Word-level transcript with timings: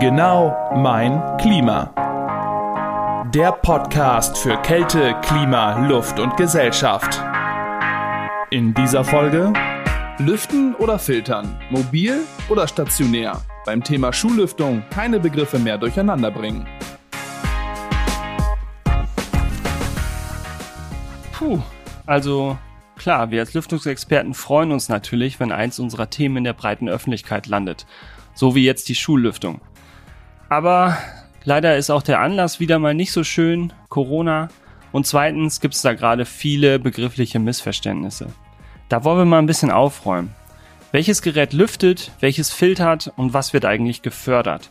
Genau 0.00 0.72
mein 0.74 1.22
Klima. 1.38 1.92
Der 3.32 3.52
Podcast 3.52 4.36
für 4.36 4.56
Kälte, 4.62 5.14
Klima, 5.22 5.86
Luft 5.86 6.18
und 6.18 6.36
Gesellschaft. 6.36 7.22
In 8.50 8.74
dieser 8.74 9.04
Folge 9.04 9.52
Lüften 10.18 10.74
oder 10.76 10.98
filtern, 10.98 11.60
mobil 11.70 12.22
oder 12.48 12.66
stationär. 12.66 13.40
Beim 13.66 13.84
Thema 13.84 14.12
Schullüftung 14.12 14.82
keine 14.90 15.20
Begriffe 15.20 15.60
mehr 15.60 15.78
durcheinander 15.78 16.32
bringen. 16.32 16.66
Puh, 21.32 21.60
also 22.04 22.58
klar, 22.96 23.30
wir 23.30 23.40
als 23.40 23.54
Lüftungsexperten 23.54 24.34
freuen 24.34 24.72
uns 24.72 24.88
natürlich, 24.88 25.38
wenn 25.38 25.52
eins 25.52 25.78
unserer 25.78 26.10
Themen 26.10 26.38
in 26.38 26.44
der 26.44 26.52
breiten 26.52 26.88
Öffentlichkeit 26.88 27.46
landet. 27.46 27.86
So 28.34 28.56
wie 28.56 28.64
jetzt 28.64 28.88
die 28.88 28.96
Schullüftung. 28.96 29.60
Aber 30.54 30.96
leider 31.42 31.76
ist 31.76 31.90
auch 31.90 32.02
der 32.02 32.20
Anlass 32.20 32.60
wieder 32.60 32.78
mal 32.78 32.94
nicht 32.94 33.10
so 33.10 33.24
schön, 33.24 33.72
Corona. 33.88 34.50
Und 34.92 35.04
zweitens 35.04 35.60
gibt 35.60 35.74
es 35.74 35.82
da 35.82 35.94
gerade 35.94 36.26
viele 36.26 36.78
begriffliche 36.78 37.40
Missverständnisse. 37.40 38.28
Da 38.88 39.02
wollen 39.02 39.18
wir 39.18 39.24
mal 39.24 39.40
ein 39.40 39.46
bisschen 39.46 39.72
aufräumen. 39.72 40.32
Welches 40.92 41.22
Gerät 41.22 41.54
lüftet, 41.54 42.12
welches 42.20 42.52
filtert 42.52 43.12
und 43.16 43.34
was 43.34 43.52
wird 43.52 43.64
eigentlich 43.64 44.02
gefördert? 44.02 44.70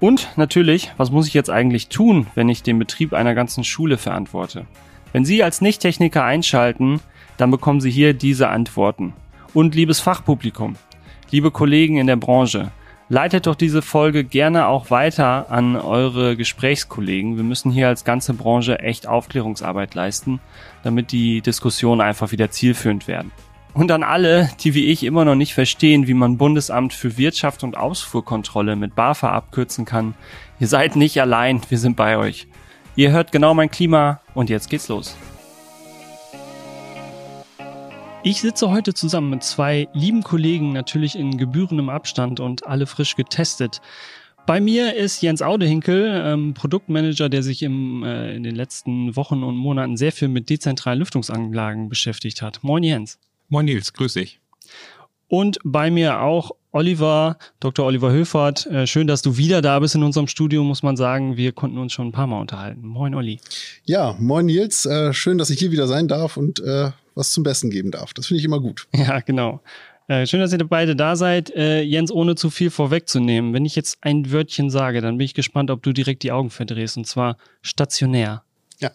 Und 0.00 0.28
natürlich, 0.36 0.92
was 0.98 1.10
muss 1.10 1.28
ich 1.28 1.32
jetzt 1.32 1.48
eigentlich 1.48 1.88
tun, 1.88 2.26
wenn 2.34 2.50
ich 2.50 2.62
den 2.62 2.78
Betrieb 2.78 3.14
einer 3.14 3.34
ganzen 3.34 3.64
Schule 3.64 3.96
verantworte? 3.96 4.66
Wenn 5.12 5.24
Sie 5.24 5.42
als 5.42 5.62
Nichttechniker 5.62 6.22
einschalten, 6.22 7.00
dann 7.38 7.50
bekommen 7.50 7.80
Sie 7.80 7.90
hier 7.90 8.12
diese 8.12 8.50
Antworten. 8.50 9.14
Und 9.54 9.74
liebes 9.74 9.98
Fachpublikum, 9.98 10.76
liebe 11.30 11.50
Kollegen 11.50 11.96
in 11.96 12.06
der 12.06 12.16
Branche, 12.16 12.70
leitet 13.12 13.46
doch 13.46 13.56
diese 13.56 13.82
Folge 13.82 14.24
gerne 14.24 14.68
auch 14.68 14.90
weiter 14.90 15.50
an 15.50 15.76
eure 15.76 16.34
Gesprächskollegen. 16.34 17.36
Wir 17.36 17.44
müssen 17.44 17.70
hier 17.70 17.88
als 17.88 18.04
ganze 18.04 18.32
Branche 18.32 18.78
echt 18.78 19.06
Aufklärungsarbeit 19.06 19.94
leisten, 19.94 20.40
damit 20.82 21.12
die 21.12 21.42
Diskussionen 21.42 22.00
einfach 22.00 22.32
wieder 22.32 22.50
zielführend 22.50 23.08
werden. 23.08 23.30
Und 23.74 23.90
an 23.92 24.02
alle, 24.02 24.48
die 24.60 24.72
wie 24.72 24.86
ich 24.86 25.04
immer 25.04 25.26
noch 25.26 25.34
nicht 25.34 25.52
verstehen, 25.52 26.06
wie 26.06 26.14
man 26.14 26.38
Bundesamt 26.38 26.94
für 26.94 27.18
Wirtschaft 27.18 27.64
und 27.64 27.76
Ausfuhrkontrolle 27.76 28.76
mit 28.76 28.94
BAFA 28.94 29.30
abkürzen 29.32 29.84
kann, 29.84 30.14
ihr 30.58 30.66
seid 30.66 30.96
nicht 30.96 31.20
allein, 31.20 31.60
wir 31.68 31.76
sind 31.76 31.96
bei 31.98 32.16
euch. 32.16 32.46
Ihr 32.96 33.10
hört 33.10 33.30
genau 33.30 33.52
mein 33.52 33.70
Klima 33.70 34.22
und 34.32 34.48
jetzt 34.48 34.70
geht's 34.70 34.88
los. 34.88 35.18
Ich 38.24 38.40
sitze 38.40 38.70
heute 38.70 38.94
zusammen 38.94 39.30
mit 39.30 39.42
zwei 39.42 39.88
lieben 39.94 40.22
Kollegen, 40.22 40.72
natürlich 40.72 41.18
in 41.18 41.38
gebührendem 41.38 41.88
Abstand 41.88 42.38
und 42.38 42.64
alle 42.64 42.86
frisch 42.86 43.16
getestet. 43.16 43.80
Bei 44.46 44.60
mir 44.60 44.94
ist 44.94 45.22
Jens 45.22 45.42
Audehinkel, 45.42 46.22
ähm, 46.24 46.54
Produktmanager, 46.54 47.28
der 47.28 47.42
sich 47.42 47.64
im, 47.64 48.04
äh, 48.04 48.36
in 48.36 48.44
den 48.44 48.54
letzten 48.54 49.16
Wochen 49.16 49.42
und 49.42 49.56
Monaten 49.56 49.96
sehr 49.96 50.12
viel 50.12 50.28
mit 50.28 50.50
dezentralen 50.50 51.00
Lüftungsanlagen 51.00 51.88
beschäftigt 51.88 52.42
hat. 52.42 52.62
Moin 52.62 52.84
Jens. 52.84 53.18
Moin 53.48 53.64
Nils, 53.64 53.92
grüß 53.92 54.14
dich. 54.14 54.38
Und 55.26 55.58
bei 55.64 55.90
mir 55.90 56.20
auch 56.20 56.52
Oliver, 56.74 57.36
Dr. 57.60 57.84
Oliver 57.84 58.10
Höfert. 58.10 58.66
Äh, 58.66 58.86
schön, 58.86 59.06
dass 59.06 59.20
du 59.20 59.36
wieder 59.36 59.60
da 59.60 59.78
bist 59.78 59.94
in 59.94 60.02
unserem 60.02 60.26
Studio, 60.26 60.64
muss 60.64 60.82
man 60.82 60.96
sagen. 60.96 61.36
Wir 61.36 61.52
konnten 61.52 61.76
uns 61.76 61.92
schon 61.92 62.08
ein 62.08 62.12
paar 62.12 62.26
Mal 62.26 62.40
unterhalten. 62.40 62.86
Moin 62.86 63.14
Olli. 63.14 63.40
Ja, 63.84 64.16
moin 64.18 64.46
Nils. 64.46 64.86
Äh, 64.86 65.12
schön, 65.12 65.36
dass 65.36 65.50
ich 65.50 65.58
hier 65.58 65.70
wieder 65.70 65.86
sein 65.86 66.08
darf 66.08 66.38
und 66.38 66.60
äh, 66.60 66.90
was 67.14 67.32
zum 67.32 67.44
Besten 67.44 67.68
geben 67.68 67.90
darf. 67.90 68.14
Das 68.14 68.26
finde 68.26 68.38
ich 68.38 68.44
immer 68.46 68.58
gut. 68.58 68.88
Ja, 68.96 69.20
genau. 69.20 69.60
Schön, 70.24 70.40
dass 70.40 70.52
ihr 70.52 70.58
beide 70.64 70.94
da 70.94 71.16
seid. 71.16 71.50
Jens, 71.56 72.10
ohne 72.10 72.34
zu 72.34 72.50
viel 72.50 72.70
vorwegzunehmen, 72.70 73.54
wenn 73.54 73.64
ich 73.64 73.76
jetzt 73.76 73.98
ein 74.02 74.30
Wörtchen 74.30 74.68
sage, 74.68 75.00
dann 75.00 75.16
bin 75.16 75.24
ich 75.24 75.32
gespannt, 75.32 75.70
ob 75.70 75.82
du 75.82 75.92
direkt 75.92 76.22
die 76.22 76.32
Augen 76.32 76.50
verdrehst, 76.50 76.98
und 76.98 77.06
zwar 77.06 77.38
stationär. 77.62 78.42
Ja. 78.80 78.90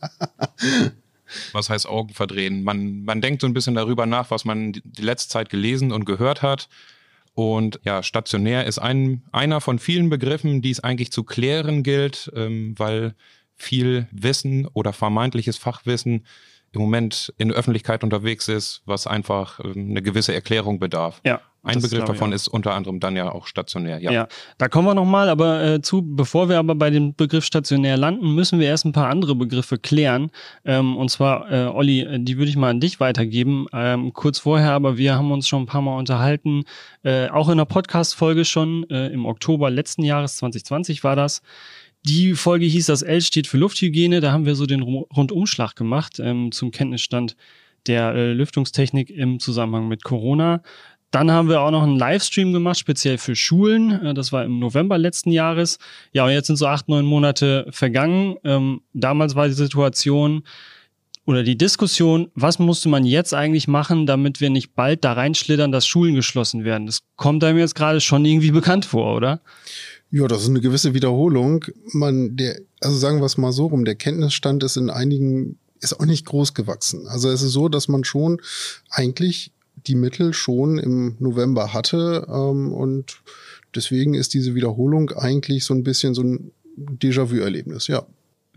was 1.53 1.69
heißt 1.71 1.87
Augen 1.87 2.13
verdrehen? 2.13 2.63
Man, 2.63 3.03
man 3.03 3.21
denkt 3.21 3.41
so 3.41 3.47
ein 3.47 3.53
bisschen 3.53 3.73
darüber 3.73 4.05
nach, 4.05 4.29
was 4.29 4.45
man 4.45 4.73
die 4.73 5.01
letzte 5.01 5.29
Zeit 5.29 5.49
gelesen 5.49 5.91
und 5.91 6.05
gehört 6.05 6.43
hat. 6.43 6.67
Und 7.37 7.79
ja, 7.83 8.01
stationär 8.01 8.65
ist 8.65 8.79
ein, 8.79 9.21
einer 9.31 9.61
von 9.61 9.77
vielen 9.77 10.09
Begriffen, 10.09 10.63
die 10.63 10.71
es 10.71 10.79
eigentlich 10.79 11.11
zu 11.11 11.23
klären 11.23 11.83
gilt, 11.83 12.31
ähm, 12.35 12.73
weil 12.79 13.13
viel 13.55 14.07
Wissen 14.11 14.65
oder 14.65 14.91
vermeintliches 14.91 15.55
Fachwissen 15.55 16.25
im 16.77 16.83
Moment 16.83 17.33
in 17.37 17.49
der 17.49 17.57
Öffentlichkeit 17.57 18.03
unterwegs 18.03 18.47
ist, 18.47 18.81
was 18.85 19.07
einfach 19.07 19.59
ähm, 19.59 19.89
eine 19.89 20.01
gewisse 20.01 20.33
Erklärung 20.33 20.79
bedarf. 20.79 21.21
Ja. 21.25 21.41
Ein 21.63 21.81
Begriff 21.81 22.05
davon 22.05 22.31
ist 22.31 22.47
unter 22.47 22.73
anderem 22.73 22.99
dann 22.99 23.17
ja 23.17 23.29
auch 23.29 23.45
stationär. 23.45 23.99
Ja, 23.99 24.11
ja 24.11 24.27
da 24.57 24.69
kommen 24.69 24.87
wir 24.87 24.93
nochmal 24.93 25.27
aber 25.27 25.63
äh, 25.63 25.81
zu. 25.81 26.01
Bevor 26.01 26.47
wir 26.47 26.59
aber 26.59 26.75
bei 26.75 26.89
dem 26.89 27.13
Begriff 27.13 27.43
stationär 27.43 27.97
landen, 27.97 28.33
müssen 28.35 28.59
wir 28.59 28.67
erst 28.67 28.85
ein 28.85 28.93
paar 28.93 29.09
andere 29.09 29.35
Begriffe 29.35 29.77
klären. 29.77 30.31
Ähm, 30.63 30.95
und 30.95 31.11
zwar, 31.11 31.51
äh, 31.51 31.65
Olli, 31.65 32.01
äh, 32.01 32.19
die 32.19 32.37
würde 32.37 32.49
ich 32.49 32.55
mal 32.55 32.69
an 32.69 32.79
dich 32.79 33.01
weitergeben. 33.01 33.65
Ähm, 33.73 34.13
kurz 34.13 34.39
vorher, 34.39 34.71
aber 34.71 34.97
wir 34.97 35.15
haben 35.15 35.31
uns 35.31 35.47
schon 35.47 35.63
ein 35.63 35.65
paar 35.65 35.81
Mal 35.81 35.97
unterhalten, 35.97 36.63
äh, 37.03 37.27
auch 37.29 37.47
in 37.47 37.53
einer 37.53 37.65
Podcast-Folge 37.65 38.45
schon 38.45 38.89
äh, 38.89 39.07
im 39.07 39.25
Oktober 39.25 39.69
letzten 39.69 40.03
Jahres 40.03 40.37
2020 40.37 41.03
war 41.03 41.17
das. 41.17 41.41
Die 42.07 42.35
Folge 42.35 42.65
hieß, 42.65 42.85
das 42.85 43.01
L 43.01 43.19
steht 43.21 43.47
für 43.47 43.57
Lufthygiene. 43.57 44.21
Da 44.21 44.31
haben 44.31 44.45
wir 44.45 44.55
so 44.55 44.65
den 44.65 44.81
Rundumschlag 44.81 45.75
gemacht 45.75 46.19
ähm, 46.19 46.53
zum 46.53 46.71
Kenntnisstand 46.71 47.35
der 47.85 48.15
äh, 48.15 48.31
Lüftungstechnik 48.31 49.09
im 49.09 49.41
Zusammenhang 49.41 49.89
mit 49.89 50.05
Corona. 50.05 50.61
Dann 51.11 51.31
haben 51.31 51.49
wir 51.49 51.59
auch 51.59 51.71
noch 51.71 51.83
einen 51.83 51.97
Livestream 51.97 52.53
gemacht, 52.53 52.79
speziell 52.79 53.17
für 53.17 53.35
Schulen. 53.35 53.91
Äh, 54.05 54.13
das 54.13 54.31
war 54.31 54.45
im 54.45 54.57
November 54.57 54.97
letzten 54.97 55.31
Jahres. 55.31 55.79
Ja, 56.13 56.23
und 56.23 56.31
jetzt 56.31 56.47
sind 56.47 56.55
so 56.55 56.67
acht, 56.67 56.87
neun 56.87 57.03
Monate 57.03 57.67
vergangen. 57.71 58.37
Ähm, 58.45 58.83
damals 58.93 59.35
war 59.35 59.49
die 59.49 59.53
Situation 59.53 60.43
oder 61.27 61.43
die 61.43 61.57
Diskussion, 61.57 62.31
was 62.35 62.57
musste 62.57 62.87
man 62.87 63.03
jetzt 63.03 63.33
eigentlich 63.33 63.67
machen, 63.67 64.05
damit 64.07 64.39
wir 64.39 64.49
nicht 64.49 64.75
bald 64.75 65.03
da 65.03 65.11
reinschlittern, 65.11 65.73
dass 65.73 65.85
Schulen 65.85 66.15
geschlossen 66.15 66.63
werden. 66.63 66.87
Das 66.87 67.01
kommt 67.17 67.43
einem 67.43 67.59
jetzt 67.59 67.75
gerade 67.75 67.99
schon 67.99 68.23
irgendwie 68.23 68.51
bekannt 68.51 68.85
vor, 68.85 69.13
oder? 69.13 69.41
Ja, 70.09 70.25
das 70.29 70.43
ist 70.43 70.49
eine 70.49 70.61
gewisse 70.61 70.93
Wiederholung. 70.93 71.65
Man, 71.91 72.37
der, 72.37 72.61
also 72.79 72.97
sagen 72.97 73.19
wir 73.19 73.25
es 73.25 73.37
mal 73.37 73.51
so 73.51 73.65
rum, 73.65 73.83
der 73.83 73.95
Kenntnisstand 73.95 74.63
ist 74.63 74.77
in 74.77 74.89
einigen, 74.89 75.59
ist 75.81 75.99
auch 75.99 76.05
nicht 76.05 76.25
groß 76.25 76.53
gewachsen. 76.53 77.07
Also 77.07 77.29
es 77.29 77.41
ist 77.41 77.51
so, 77.51 77.67
dass 77.67 77.89
man 77.89 78.05
schon 78.05 78.41
eigentlich 78.89 79.51
die 79.75 79.95
Mittel 79.95 80.33
schon 80.33 80.77
im 80.77 81.17
November 81.19 81.73
hatte 81.73 82.25
ähm, 82.29 82.71
und 82.71 83.19
deswegen 83.75 84.13
ist 84.13 84.33
diese 84.33 84.55
Wiederholung 84.55 85.11
eigentlich 85.11 85.65
so 85.65 85.73
ein 85.73 85.83
bisschen 85.83 86.13
so 86.13 86.23
ein 86.23 86.51
Déjà-vu-Erlebnis, 86.77 87.87
ja. 87.87 88.05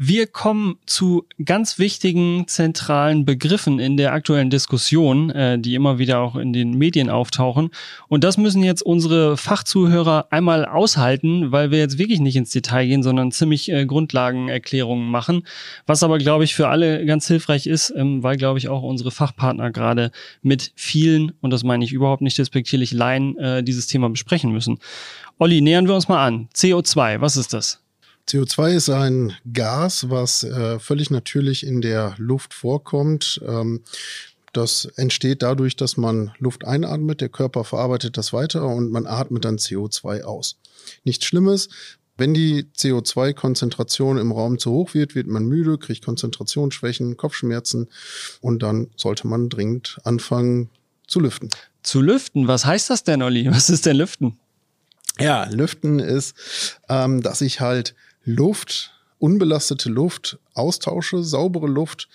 Wir 0.03 0.27
kommen 0.27 0.79
zu 0.87 1.27
ganz 1.45 1.79
wichtigen 1.79 2.49
zentralen 2.49 3.27
Begriffen 3.27 3.79
in 3.79 3.99
der 3.99 4.15
aktuellen 4.15 4.49
Diskussion, 4.49 5.29
äh, 5.29 5.59
die 5.59 5.75
immer 5.75 5.99
wieder 5.99 6.21
auch 6.21 6.37
in 6.37 6.55
den 6.55 6.79
Medien 6.79 7.11
auftauchen. 7.11 7.69
Und 8.09 8.25
das 8.25 8.39
müssen 8.39 8.63
jetzt 8.63 8.81
unsere 8.81 9.37
Fachzuhörer 9.37 10.29
einmal 10.31 10.65
aushalten, 10.65 11.53
weil 11.53 11.71
wir 11.71 11.81
jetzt 11.81 11.99
wirklich 11.99 12.19
nicht 12.19 12.37
ins 12.37 12.49
Detail 12.49 12.87
gehen, 12.87 13.03
sondern 13.03 13.31
ziemlich 13.31 13.71
äh, 13.71 13.85
Grundlagenerklärungen 13.85 15.07
machen. 15.07 15.43
Was 15.85 16.03
aber, 16.03 16.17
glaube 16.17 16.45
ich, 16.45 16.55
für 16.55 16.69
alle 16.69 17.05
ganz 17.05 17.27
hilfreich 17.27 17.67
ist, 17.67 17.93
ähm, 17.95 18.23
weil, 18.23 18.39
glaube 18.39 18.59
ich, 18.59 18.71
auch 18.71 18.83
unsere 18.83 19.11
Fachpartner 19.11 19.71
gerade 19.71 20.13
mit 20.41 20.73
vielen, 20.77 21.33
und 21.43 21.51
das 21.51 21.63
meine 21.63 21.85
ich 21.85 21.93
überhaupt 21.93 22.23
nicht 22.23 22.39
despektierlich, 22.39 22.93
Laien 22.93 23.37
äh, 23.37 23.63
dieses 23.63 23.87
Thema 23.87 24.09
besprechen 24.09 24.51
müssen. 24.51 24.79
Olli, 25.37 25.61
nähern 25.61 25.87
wir 25.87 25.95
uns 25.95 26.09
mal 26.09 26.25
an. 26.25 26.49
CO2, 26.55 27.21
was 27.21 27.37
ist 27.37 27.53
das? 27.53 27.83
CO2 28.29 28.75
ist 28.75 28.91
ein 28.91 29.35
Gas, 29.53 30.09
was 30.09 30.45
äh, 30.45 30.79
völlig 30.79 31.11
natürlich 31.11 31.67
in 31.67 31.81
der 31.81 32.15
Luft 32.19 32.55
vorkommt. 32.55 33.41
Ähm, 33.47 33.83
das 34.53 34.87
entsteht 34.97 35.43
dadurch, 35.43 35.77
dass 35.77 35.97
man 35.97 36.33
Luft 36.39 36.65
einatmet, 36.65 37.21
der 37.21 37.29
Körper 37.29 37.65
verarbeitet 37.65 38.17
das 38.17 38.33
weiter 38.33 38.67
und 38.67 38.91
man 38.91 39.07
atmet 39.07 39.45
dann 39.45 39.57
CO2 39.57 40.23
aus. 40.23 40.57
Nichts 41.05 41.25
Schlimmes. 41.25 41.69
Wenn 42.17 42.35
die 42.35 42.67
CO2-Konzentration 42.77 44.19
im 44.19 44.31
Raum 44.33 44.59
zu 44.59 44.73
hoch 44.73 44.93
wird, 44.93 45.15
wird 45.15 45.27
man 45.27 45.47
müde, 45.47 45.79
kriegt 45.79 46.05
Konzentrationsschwächen, 46.05 47.17
Kopfschmerzen 47.17 47.89
und 48.43 48.63
dann 48.63 48.89
sollte 48.97 49.27
man 49.27 49.49
dringend 49.49 49.99
anfangen 50.05 50.69
zu 51.07 51.21
lüften. 51.21 51.49
Zu 51.83 52.03
lüften? 52.03 52.47
Was 52.47 52.67
heißt 52.67 52.91
das 52.91 53.05
denn, 53.05 53.23
Olli? 53.23 53.51
Was 53.51 53.71
ist 53.71 53.87
denn 53.87 53.97
Lüften? 53.97 54.39
Ja, 55.19 55.45
Lüften 55.45 55.99
ist, 55.99 56.35
ähm, 56.89 57.23
dass 57.23 57.41
ich 57.41 57.61
halt 57.61 57.95
Luft, 58.25 58.93
unbelastete 59.19 59.89
Luft 59.89 60.39
austausche, 60.55 61.23
saubere 61.23 61.67
Luft 61.67 62.09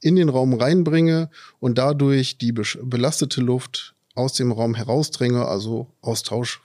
in 0.00 0.16
den 0.16 0.28
Raum 0.28 0.54
reinbringe 0.54 1.30
und 1.60 1.78
dadurch 1.78 2.38
die 2.38 2.52
belastete 2.52 3.40
Luft 3.40 3.94
aus 4.14 4.34
dem 4.34 4.52
Raum 4.52 4.74
herausdränge, 4.74 5.46
also 5.46 5.86
Austausch. 6.00 6.60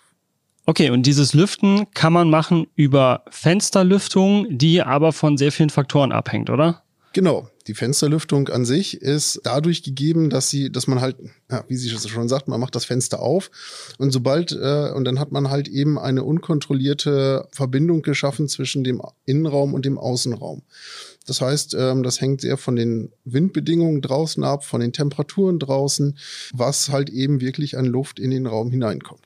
Okay, 0.66 0.90
und 0.90 1.04
dieses 1.06 1.34
Lüften 1.34 1.90
kann 1.94 2.12
man 2.12 2.30
machen 2.30 2.68
über 2.76 3.24
Fensterlüftung, 3.30 4.58
die 4.58 4.82
aber 4.82 5.14
von 5.14 5.38
sehr 5.38 5.54
vielen 5.54 5.70
Faktoren 5.70 6.12
abhängt, 6.12 6.50
oder? 6.50 6.84
Genau. 7.14 7.50
Die 7.68 7.74
Fensterlüftung 7.74 8.48
an 8.48 8.66
sich 8.66 9.02
ist 9.02 9.42
dadurch 9.44 9.84
gegeben, 9.84 10.30
dass 10.30 10.50
sie, 10.50 10.72
dass 10.72 10.88
man 10.88 11.02
halt, 11.02 11.18
ja, 11.52 11.64
wie 11.68 11.76
sie 11.76 11.90
schon 11.90 12.30
sagt, 12.30 12.48
man 12.48 12.60
macht 12.60 12.76
das 12.76 12.86
Fenster 12.86 13.20
auf 13.20 13.52
und 13.98 14.12
sobald 14.12 14.54
äh, 14.54 14.92
und 14.96 15.06
dann 15.06 15.20
hat 15.20 15.32
man 15.32 15.50
halt 15.50 15.68
eben 15.68 16.00
eine 16.00 16.24
unkontrollierte 16.24 17.48
Verbindung 17.52 18.02
geschaffen 18.04 18.48
zwischen 18.48 18.84
dem 18.84 19.02
Innenraum 19.26 19.74
und 19.74 19.86
dem 19.86 19.98
Außenraum. 19.98 20.64
Das 21.26 21.42
heißt, 21.42 21.76
ähm, 21.78 22.04
das 22.04 22.22
hängt 22.22 22.42
sehr 22.42 22.58
von 22.58 22.78
den 22.78 23.12
Windbedingungen 23.26 24.02
draußen 24.02 24.44
ab, 24.46 24.64
von 24.64 24.80
den 24.80 24.94
Temperaturen 24.94 25.60
draußen, 25.60 26.18
was 26.54 26.90
halt 26.90 27.10
eben 27.10 27.42
wirklich 27.42 27.78
an 27.78 27.86
Luft 27.86 28.20
in 28.20 28.32
den 28.32 28.48
Raum 28.48 28.72
hineinkommt. 28.72 29.22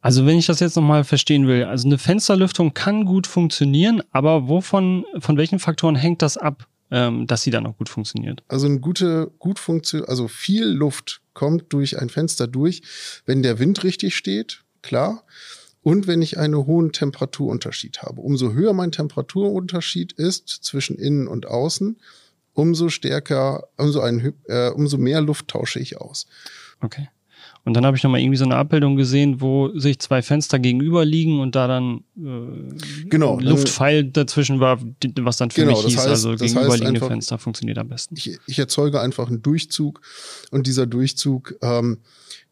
Also 0.00 0.26
wenn 0.26 0.38
ich 0.38 0.46
das 0.46 0.60
jetzt 0.60 0.76
nochmal 0.76 1.04
verstehen 1.04 1.46
will, 1.46 1.64
also 1.64 1.88
eine 1.88 1.96
Fensterlüftung 1.96 2.74
kann 2.74 3.04
gut 3.04 3.26
funktionieren, 3.26 4.02
aber 4.10 4.48
wovon, 4.48 5.04
von 5.18 5.38
welchen 5.38 5.58
Faktoren 5.58 5.96
hängt 5.96 6.20
das 6.20 6.36
ab, 6.36 6.66
ähm, 6.90 7.26
dass 7.26 7.42
sie 7.42 7.50
dann 7.50 7.66
auch 7.66 7.76
gut 7.76 7.88
funktioniert? 7.88 8.42
Also 8.48 8.66
eine 8.66 8.80
gute, 8.80 9.30
gut 9.38 9.58
funktioniert, 9.58 10.08
also 10.08 10.28
viel 10.28 10.66
Luft 10.66 11.20
kommt 11.32 11.72
durch 11.72 12.00
ein 12.00 12.08
Fenster 12.08 12.46
durch, 12.46 12.82
wenn 13.26 13.42
der 13.42 13.58
Wind 13.58 13.84
richtig 13.84 14.16
steht, 14.16 14.64
klar. 14.82 15.24
Und 15.82 16.06
wenn 16.06 16.22
ich 16.22 16.38
einen 16.38 16.56
hohen 16.66 16.92
Temperaturunterschied 16.92 18.00
habe. 18.02 18.22
Umso 18.22 18.52
höher 18.52 18.72
mein 18.72 18.90
Temperaturunterschied 18.90 20.12
ist 20.12 20.48
zwischen 20.48 20.96
innen 20.96 21.28
und 21.28 21.46
außen, 21.46 21.98
umso 22.54 22.88
stärker, 22.88 23.68
umso, 23.76 24.00
ein, 24.00 24.32
äh, 24.46 24.70
umso 24.70 24.96
mehr 24.96 25.20
Luft 25.20 25.48
tausche 25.48 25.80
ich 25.80 26.00
aus. 26.00 26.26
Okay. 26.80 27.08
Und 27.64 27.74
dann 27.74 27.86
habe 27.86 27.96
ich 27.96 28.02
nochmal 28.02 28.20
irgendwie 28.20 28.36
so 28.36 28.44
eine 28.44 28.56
Abbildung 28.56 28.96
gesehen, 28.96 29.40
wo 29.40 29.70
sich 29.78 29.98
zwei 29.98 30.20
Fenster 30.20 30.58
gegenüber 30.58 31.04
liegen 31.04 31.40
und 31.40 31.54
da 31.54 31.66
dann 31.66 32.04
äh, 32.16 33.06
genau, 33.06 33.40
Luftpfeil 33.40 34.04
dazwischen 34.04 34.60
war, 34.60 34.78
was 35.20 35.38
dann 35.38 35.50
für 35.50 35.62
genau, 35.62 35.72
mich 35.72 35.86
hieß, 35.86 35.98
heißt, 35.98 36.08
also 36.08 36.36
gegenüberliegende 36.36 37.00
einfach, 37.00 37.08
Fenster 37.08 37.38
funktioniert 37.38 37.78
am 37.78 37.88
besten. 37.88 38.16
Ich, 38.16 38.38
ich, 38.46 38.58
erzeuge 38.58 39.00
einfach 39.00 39.28
einen 39.28 39.40
Durchzug 39.40 40.02
und 40.50 40.66
dieser 40.66 40.86
Durchzug, 40.86 41.54
ähm, 41.62 42.00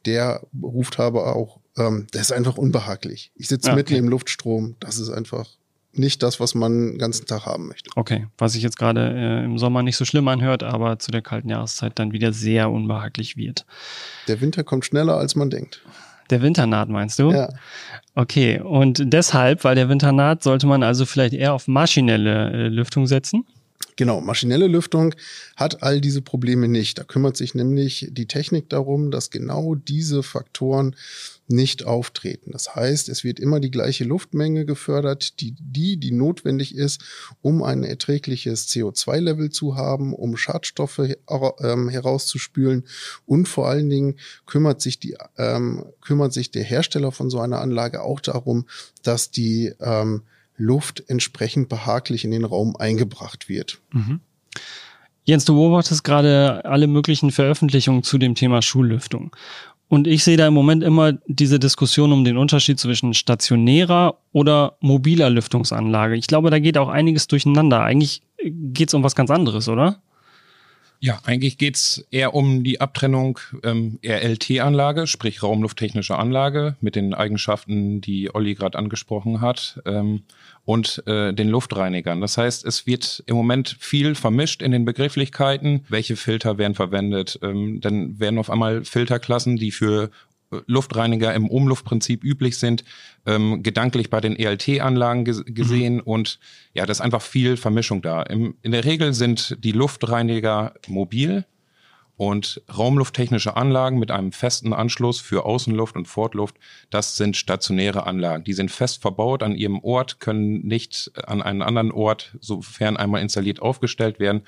der 0.06 0.42
ruft 0.62 0.98
aber 0.98 1.36
auch, 1.36 1.60
ähm, 1.76 2.06
der 2.14 2.22
ist 2.22 2.32
einfach 2.32 2.56
unbehaglich. 2.56 3.32
Ich 3.36 3.48
sitze 3.48 3.68
ah, 3.68 3.72
okay. 3.74 3.80
mitten 3.80 3.94
im 3.96 4.08
Luftstrom, 4.08 4.76
das 4.80 4.98
ist 4.98 5.10
einfach 5.10 5.46
nicht 5.92 6.22
das, 6.22 6.40
was 6.40 6.54
man 6.54 6.92
den 6.92 6.98
ganzen 6.98 7.26
Tag 7.26 7.46
haben 7.46 7.68
möchte. 7.68 7.90
Okay, 7.96 8.26
was 8.38 8.52
sich 8.52 8.62
jetzt 8.62 8.78
gerade 8.78 9.12
äh, 9.14 9.44
im 9.44 9.58
Sommer 9.58 9.82
nicht 9.82 9.96
so 9.96 10.04
schlimm 10.04 10.28
anhört, 10.28 10.62
aber 10.62 10.98
zu 10.98 11.10
der 11.10 11.22
kalten 11.22 11.48
Jahreszeit 11.48 11.98
dann 11.98 12.12
wieder 12.12 12.32
sehr 12.32 12.70
unbehaglich 12.70 13.36
wird. 13.36 13.66
Der 14.28 14.40
Winter 14.40 14.64
kommt 14.64 14.84
schneller, 14.84 15.16
als 15.16 15.34
man 15.34 15.50
denkt. 15.50 15.82
Der 16.30 16.40
Winter 16.40 16.66
naht, 16.66 16.88
meinst 16.88 17.18
du? 17.18 17.30
Ja. 17.30 17.48
Okay, 18.14 18.60
und 18.60 19.02
deshalb, 19.04 19.64
weil 19.64 19.74
der 19.74 19.88
Winter 19.88 20.12
naht, 20.12 20.42
sollte 20.42 20.66
man 20.66 20.82
also 20.82 21.04
vielleicht 21.04 21.34
eher 21.34 21.52
auf 21.52 21.68
maschinelle 21.68 22.50
äh, 22.50 22.68
Lüftung 22.68 23.06
setzen? 23.06 23.44
Genau, 23.96 24.20
maschinelle 24.20 24.68
Lüftung 24.68 25.14
hat 25.54 25.82
all 25.82 26.00
diese 26.00 26.22
Probleme 26.22 26.66
nicht. 26.66 26.98
Da 26.98 27.04
kümmert 27.04 27.36
sich 27.36 27.54
nämlich 27.54 28.08
die 28.10 28.26
Technik 28.26 28.70
darum, 28.70 29.10
dass 29.10 29.30
genau 29.30 29.74
diese 29.74 30.22
Faktoren 30.22 30.96
nicht 31.46 31.84
auftreten. 31.84 32.50
Das 32.52 32.74
heißt, 32.74 33.08
es 33.08 33.24
wird 33.24 33.38
immer 33.38 33.60
die 33.60 33.70
gleiche 33.70 34.04
Luftmenge 34.04 34.64
gefördert, 34.64 35.40
die, 35.40 35.54
die, 35.58 35.98
die 35.98 36.10
notwendig 36.10 36.74
ist, 36.74 37.02
um 37.42 37.62
ein 37.62 37.84
erträgliches 37.84 38.68
CO2-Level 38.68 39.50
zu 39.50 39.76
haben, 39.76 40.14
um 40.14 40.36
Schadstoffe 40.36 41.00
ähm, 41.60 41.88
herauszuspülen 41.88 42.84
und 43.26 43.48
vor 43.48 43.68
allen 43.68 43.90
Dingen 43.90 44.16
kümmert 44.46 44.80
sich 44.80 44.98
die, 44.98 45.16
ähm, 45.36 45.84
kümmert 46.00 46.32
sich 46.32 46.50
der 46.50 46.64
Hersteller 46.64 47.12
von 47.12 47.28
so 47.28 47.40
einer 47.40 47.60
Anlage 47.60 48.02
auch 48.02 48.20
darum, 48.20 48.66
dass 49.02 49.30
die 49.30 49.72
ähm, 49.80 50.22
Luft 50.62 51.02
entsprechend 51.08 51.68
behaglich 51.68 52.24
in 52.24 52.30
den 52.30 52.44
Raum 52.44 52.76
eingebracht 52.76 53.48
wird. 53.48 53.80
Mhm. 53.92 54.20
Jens, 55.24 55.44
du 55.44 55.54
beobachtest 55.54 56.02
gerade 56.02 56.64
alle 56.64 56.86
möglichen 56.86 57.30
Veröffentlichungen 57.30 58.02
zu 58.02 58.18
dem 58.18 58.34
Thema 58.34 58.60
Schullüftung. 58.60 59.34
Und 59.88 60.06
ich 60.06 60.24
sehe 60.24 60.38
da 60.38 60.48
im 60.48 60.54
Moment 60.54 60.82
immer 60.82 61.12
diese 61.26 61.58
Diskussion 61.58 62.12
um 62.12 62.24
den 62.24 62.38
Unterschied 62.38 62.80
zwischen 62.80 63.12
stationärer 63.12 64.16
oder 64.32 64.76
mobiler 64.80 65.28
Lüftungsanlage. 65.28 66.16
Ich 66.16 66.26
glaube, 66.26 66.50
da 66.50 66.58
geht 66.58 66.78
auch 66.78 66.88
einiges 66.88 67.26
durcheinander. 67.26 67.82
Eigentlich 67.82 68.22
geht 68.42 68.88
es 68.88 68.94
um 68.94 69.02
was 69.02 69.14
ganz 69.14 69.30
anderes, 69.30 69.68
oder? 69.68 70.00
Ja, 71.04 71.18
eigentlich 71.24 71.58
geht's 71.58 72.06
eher 72.12 72.32
um 72.32 72.62
die 72.62 72.80
Abtrennung 72.80 73.40
ähm, 73.64 73.98
RLT-Anlage, 74.06 75.08
sprich 75.08 75.42
raumlufttechnische 75.42 76.16
Anlage 76.16 76.76
mit 76.80 76.94
den 76.94 77.12
Eigenschaften, 77.12 78.00
die 78.00 78.32
Olli 78.32 78.54
gerade 78.54 78.78
angesprochen 78.78 79.40
hat, 79.40 79.82
ähm, 79.84 80.22
und 80.64 81.02
äh, 81.08 81.32
den 81.32 81.48
Luftreinigern. 81.48 82.20
Das 82.20 82.38
heißt, 82.38 82.64
es 82.64 82.86
wird 82.86 83.24
im 83.26 83.34
Moment 83.34 83.76
viel 83.80 84.14
vermischt 84.14 84.62
in 84.62 84.70
den 84.70 84.84
Begrifflichkeiten. 84.84 85.84
Welche 85.88 86.14
Filter 86.14 86.56
werden 86.56 86.76
verwendet? 86.76 87.36
Ähm, 87.42 87.80
dann 87.80 88.20
werden 88.20 88.38
auf 88.38 88.48
einmal 88.48 88.84
Filterklassen, 88.84 89.56
die 89.56 89.72
für 89.72 90.12
Luftreiniger 90.66 91.34
im 91.34 91.48
Umluftprinzip 91.48 92.24
üblich 92.24 92.58
sind, 92.58 92.84
ähm, 93.26 93.62
gedanklich 93.62 94.10
bei 94.10 94.20
den 94.20 94.36
ELT-Anlagen 94.36 95.24
ges 95.24 95.44
gesehen. 95.46 95.96
Mhm. 95.96 96.00
Und 96.00 96.38
ja, 96.74 96.86
da 96.86 96.92
ist 96.92 97.00
einfach 97.00 97.22
viel 97.22 97.56
Vermischung 97.56 98.02
da. 98.02 98.22
Im, 98.22 98.54
in 98.62 98.72
der 98.72 98.84
Regel 98.84 99.14
sind 99.14 99.56
die 99.62 99.72
Luftreiniger 99.72 100.74
mobil 100.88 101.44
und 102.16 102.62
raumlufttechnische 102.76 103.56
Anlagen 103.56 103.98
mit 103.98 104.10
einem 104.10 104.32
festen 104.32 104.72
Anschluss 104.72 105.20
für 105.20 105.44
Außenluft 105.44 105.96
und 105.96 106.06
Fortluft, 106.06 106.56
das 106.90 107.16
sind 107.16 107.36
stationäre 107.36 108.06
Anlagen. 108.06 108.44
Die 108.44 108.52
sind 108.52 108.70
fest 108.70 109.00
verbaut 109.00 109.42
an 109.42 109.56
ihrem 109.56 109.80
Ort, 109.80 110.20
können 110.20 110.64
nicht 110.66 111.10
an 111.26 111.42
einen 111.42 111.62
anderen 111.62 111.90
Ort, 111.90 112.36
sofern 112.40 112.96
einmal 112.96 113.22
installiert, 113.22 113.60
aufgestellt 113.60 114.20
werden. 114.20 114.42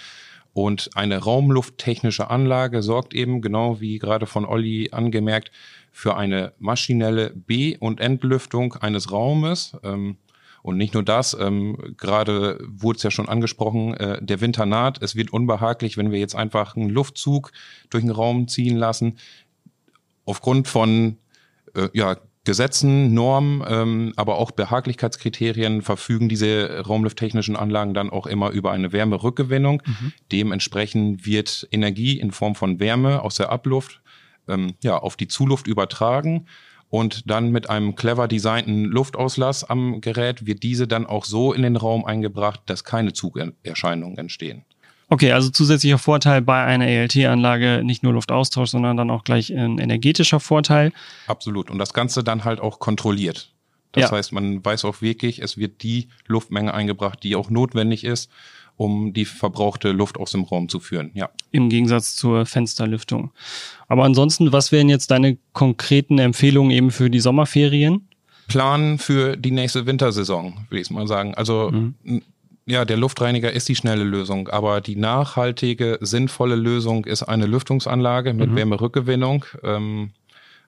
Und 0.52 0.90
eine 0.94 1.18
raumlufttechnische 1.18 2.30
Anlage 2.30 2.80
sorgt 2.80 3.12
eben, 3.12 3.42
genau 3.42 3.80
wie 3.80 3.98
gerade 3.98 4.26
von 4.26 4.44
Olli 4.44 4.90
angemerkt, 4.92 5.50
für 5.94 6.16
eine 6.16 6.52
maschinelle 6.58 7.30
B- 7.30 7.78
und 7.78 8.00
Entlüftung 8.00 8.74
eines 8.74 9.12
Raumes. 9.12 9.76
Ähm, 9.84 10.16
und 10.62 10.76
nicht 10.76 10.92
nur 10.92 11.04
das, 11.04 11.36
ähm, 11.38 11.94
gerade 11.96 12.58
wurde 12.66 12.96
es 12.96 13.02
ja 13.04 13.12
schon 13.12 13.28
angesprochen, 13.28 13.94
äh, 13.94 14.18
der 14.20 14.40
Winter 14.40 14.66
naht. 14.66 15.00
Es 15.02 15.14
wird 15.14 15.32
unbehaglich, 15.32 15.96
wenn 15.96 16.10
wir 16.10 16.18
jetzt 16.18 16.34
einfach 16.34 16.74
einen 16.74 16.90
Luftzug 16.90 17.52
durch 17.90 18.02
den 18.02 18.10
Raum 18.10 18.48
ziehen 18.48 18.76
lassen. 18.76 19.18
Aufgrund 20.24 20.66
von 20.66 21.18
äh, 21.74 21.90
ja, 21.92 22.16
Gesetzen, 22.42 23.14
Normen, 23.14 23.62
ähm, 23.68 24.12
aber 24.16 24.38
auch 24.38 24.50
Behaglichkeitskriterien 24.50 25.80
verfügen 25.80 26.28
diese 26.28 26.84
raumlufttechnischen 26.86 27.54
Anlagen 27.54 27.94
dann 27.94 28.10
auch 28.10 28.26
immer 28.26 28.50
über 28.50 28.72
eine 28.72 28.92
Wärmerückgewinnung. 28.92 29.80
Mhm. 29.86 30.12
Dementsprechend 30.32 31.24
wird 31.24 31.68
Energie 31.70 32.18
in 32.18 32.32
Form 32.32 32.56
von 32.56 32.80
Wärme 32.80 33.22
aus 33.22 33.36
der 33.36 33.52
Abluft 33.52 34.00
ähm, 34.48 34.74
ja, 34.82 34.98
auf 34.98 35.16
die 35.16 35.28
Zuluft 35.28 35.66
übertragen 35.66 36.46
und 36.90 37.28
dann 37.28 37.50
mit 37.50 37.68
einem 37.70 37.96
clever 37.96 38.28
designten 38.28 38.84
Luftauslass 38.84 39.64
am 39.64 40.00
Gerät 40.00 40.46
wird 40.46 40.62
diese 40.62 40.86
dann 40.86 41.06
auch 41.06 41.24
so 41.24 41.52
in 41.52 41.62
den 41.62 41.76
Raum 41.76 42.04
eingebracht, 42.04 42.60
dass 42.66 42.84
keine 42.84 43.12
Zugerscheinungen 43.12 44.16
entstehen. 44.16 44.64
Okay, 45.08 45.32
also 45.32 45.50
zusätzlicher 45.50 45.98
Vorteil 45.98 46.40
bei 46.40 46.64
einer 46.64 46.86
ELT-Anlage, 46.86 47.82
nicht 47.84 48.02
nur 48.02 48.12
Luftaustausch, 48.14 48.70
sondern 48.70 48.96
dann 48.96 49.10
auch 49.10 49.24
gleich 49.24 49.50
ein 49.52 49.78
energetischer 49.78 50.40
Vorteil. 50.40 50.92
Absolut. 51.26 51.70
Und 51.70 51.78
das 51.78 51.92
Ganze 51.92 52.24
dann 52.24 52.44
halt 52.44 52.60
auch 52.60 52.78
kontrolliert. 52.78 53.50
Das 53.92 54.10
ja. 54.10 54.12
heißt, 54.12 54.32
man 54.32 54.64
weiß 54.64 54.84
auch 54.84 55.02
wirklich, 55.02 55.40
es 55.40 55.56
wird 55.56 55.82
die 55.82 56.08
Luftmenge 56.26 56.74
eingebracht, 56.74 57.22
die 57.22 57.36
auch 57.36 57.50
notwendig 57.50 58.04
ist 58.04 58.30
um 58.76 59.12
die 59.12 59.24
verbrauchte 59.24 59.92
Luft 59.92 60.18
aus 60.18 60.32
dem 60.32 60.44
Raum 60.44 60.68
zu 60.68 60.80
führen. 60.80 61.10
Ja. 61.14 61.30
Im 61.50 61.68
Gegensatz 61.68 62.16
zur 62.16 62.46
Fensterlüftung. 62.46 63.30
Aber 63.88 64.04
ansonsten, 64.04 64.52
was 64.52 64.72
wären 64.72 64.88
jetzt 64.88 65.10
deine 65.10 65.38
konkreten 65.52 66.18
Empfehlungen 66.18 66.70
eben 66.70 66.90
für 66.90 67.10
die 67.10 67.20
Sommerferien? 67.20 68.08
Plan 68.48 68.98
für 68.98 69.36
die 69.36 69.52
nächste 69.52 69.86
Wintersaison, 69.86 70.66
würde 70.68 70.80
ich 70.80 70.90
mal 70.90 71.06
sagen. 71.06 71.34
Also 71.34 71.70
mhm. 71.70 72.22
ja, 72.66 72.84
der 72.84 72.96
Luftreiniger 72.96 73.52
ist 73.52 73.68
die 73.68 73.76
schnelle 73.76 74.04
Lösung, 74.04 74.48
aber 74.48 74.80
die 74.80 74.96
nachhaltige, 74.96 75.98
sinnvolle 76.00 76.56
Lösung 76.56 77.04
ist 77.04 77.22
eine 77.22 77.46
Lüftungsanlage 77.46 78.34
mit 78.34 78.50
mhm. 78.50 78.56
Wärmerückgewinnung. 78.56 79.44
Ähm, 79.62 80.10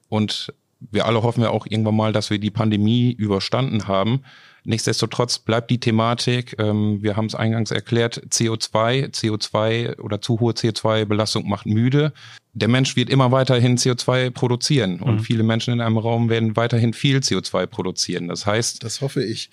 und 0.09 0.53
wir 0.79 1.05
alle 1.05 1.23
hoffen 1.23 1.41
ja 1.41 1.49
auch 1.49 1.65
irgendwann 1.67 1.95
mal, 1.95 2.13
dass 2.13 2.29
wir 2.29 2.39
die 2.39 2.51
Pandemie 2.51 3.11
überstanden 3.11 3.87
haben. 3.87 4.21
Nichtsdestotrotz 4.67 5.39
bleibt 5.39 5.71
die 5.71 5.79
Thematik, 5.79 6.57
ähm, 6.59 7.01
wir 7.01 7.15
haben 7.15 7.27
es 7.27 7.35
eingangs 7.35 7.71
erklärt, 7.71 8.21
CO2, 8.29 9.13
CO2 9.13 9.97
oder 10.01 10.19
zu 10.19 10.41
hohe 10.41 10.51
CO2-Belastung 10.51 11.47
macht 11.47 11.65
müde 11.65 12.11
der 12.57 12.67
Mensch 12.67 12.95
wird 12.95 13.09
immer 13.09 13.31
weiterhin 13.31 13.77
CO2 13.77 14.31
produzieren 14.31 14.99
und 14.99 15.15
mhm. 15.15 15.19
viele 15.19 15.43
Menschen 15.43 15.73
in 15.73 15.81
einem 15.81 15.97
Raum 15.97 16.29
werden 16.29 16.55
weiterhin 16.55 16.93
viel 16.93 17.19
CO2 17.19 17.67
produzieren. 17.67 18.27
Das 18.27 18.45
heißt. 18.45 18.83
Das 18.83 19.01
hoffe 19.01 19.23
ich. 19.23 19.49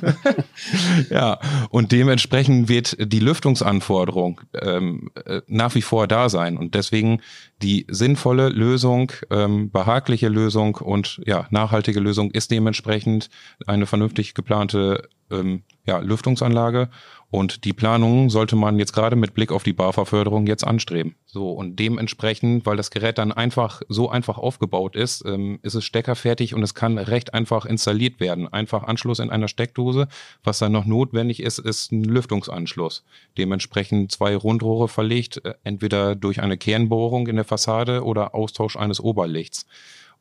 ja, 1.10 1.38
und 1.70 1.92
dementsprechend 1.92 2.68
wird 2.68 2.96
die 3.00 3.20
Lüftungsanforderung 3.20 4.42
ähm, 4.60 5.10
äh, 5.24 5.40
nach 5.46 5.74
wie 5.74 5.82
vor 5.82 6.06
da 6.06 6.28
sein 6.28 6.56
und 6.56 6.74
deswegen 6.74 7.20
die 7.62 7.86
sinnvolle 7.88 8.50
Lösung, 8.50 9.12
ähm, 9.30 9.70
behagliche 9.70 10.28
Lösung 10.28 10.76
und 10.76 11.22
ja, 11.24 11.46
nachhaltige 11.50 12.00
Lösung 12.00 12.30
ist 12.30 12.50
dementsprechend 12.50 13.30
eine 13.66 13.86
vernünftig 13.86 14.34
geplante 14.34 15.08
ähm, 15.30 15.62
ja, 15.86 15.98
Lüftungsanlage 15.98 16.90
und 17.34 17.64
die 17.64 17.72
Planung 17.72 18.30
sollte 18.30 18.54
man 18.54 18.78
jetzt 18.78 18.92
gerade 18.92 19.16
mit 19.16 19.34
Blick 19.34 19.50
auf 19.50 19.64
die 19.64 19.72
BAFA-Förderung 19.72 20.46
jetzt 20.46 20.64
anstreben. 20.64 21.16
So, 21.26 21.50
und 21.50 21.80
dementsprechend, 21.80 22.64
weil 22.64 22.76
das 22.76 22.92
Gerät 22.92 23.18
dann 23.18 23.32
einfach 23.32 23.82
so 23.88 24.08
einfach 24.08 24.38
aufgebaut 24.38 24.94
ist, 24.94 25.24
ähm, 25.26 25.58
ist 25.62 25.74
es 25.74 25.84
steckerfertig 25.84 26.54
und 26.54 26.62
es 26.62 26.76
kann 26.76 26.96
recht 26.96 27.34
einfach 27.34 27.66
installiert 27.66 28.20
werden. 28.20 28.46
Einfach 28.46 28.84
Anschluss 28.84 29.18
in 29.18 29.30
einer 29.30 29.48
Steckdose. 29.48 30.06
Was 30.44 30.60
dann 30.60 30.70
noch 30.70 30.84
notwendig 30.84 31.42
ist, 31.42 31.58
ist 31.58 31.90
ein 31.90 32.04
Lüftungsanschluss. 32.04 33.02
Dementsprechend 33.36 34.12
zwei 34.12 34.36
Rundrohre 34.36 34.86
verlegt, 34.86 35.44
äh, 35.44 35.54
entweder 35.64 36.14
durch 36.14 36.40
eine 36.40 36.56
Kernbohrung 36.56 37.26
in 37.26 37.34
der 37.34 37.44
Fassade 37.44 38.04
oder 38.04 38.36
Austausch 38.36 38.76
eines 38.76 39.00
Oberlichts. 39.00 39.66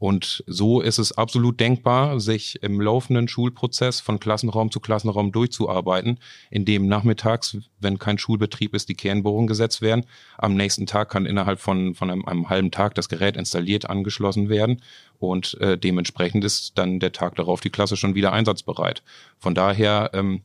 Und 0.04 0.44
so 0.48 0.82
ist 0.82 0.98
es 0.98 1.14
absolut 1.14 1.62
denkbar, 1.62 2.20
sich 2.20 2.62
im 2.62 2.82
laufenden 2.82 3.30
Schulprozess 3.30 4.02
von 4.02 4.20
Klassenraum 4.20 4.70
zu 4.70 4.82
Klassenraum 4.82 5.32
durchzuarbeiten, 5.32 6.20
indem 6.52 6.90
nachmittags, 6.90 7.56
wenn 7.80 8.00
kein 8.00 8.18
Schulbetrieb 8.18 8.76
ist, 8.76 8.90
die 8.90 8.96
Kernbohrungen 8.96 9.48
gesetzt 9.48 9.82
werden. 9.82 10.06
Am 10.38 10.56
nächsten 10.56 10.88
Tag 10.88 11.10
kann 11.10 11.26
innerhalb 11.26 11.62
von, 11.62 11.96
von 11.96 12.10
einem, 12.10 12.26
einem 12.26 12.50
halben 12.50 12.70
Tag 12.70 12.96
das 12.96 13.08
Gerät 13.08 13.38
installiert 13.38 13.90
angeschlossen 13.90 14.50
werden 14.50 14.82
und 15.20 15.54
äh, 15.62 15.78
dementsprechend 15.78 16.44
ist 16.44 16.78
dann 16.78 17.00
der 17.00 17.14
Tag 17.14 17.36
darauf 17.36 17.62
die 17.62 17.70
Klasse 17.70 17.96
schon 17.96 18.14
wieder 18.14 18.34
einsatzbereit. 18.34 19.04
Von 19.40 19.56
daher 19.56 20.10
ähm, 20.12 20.42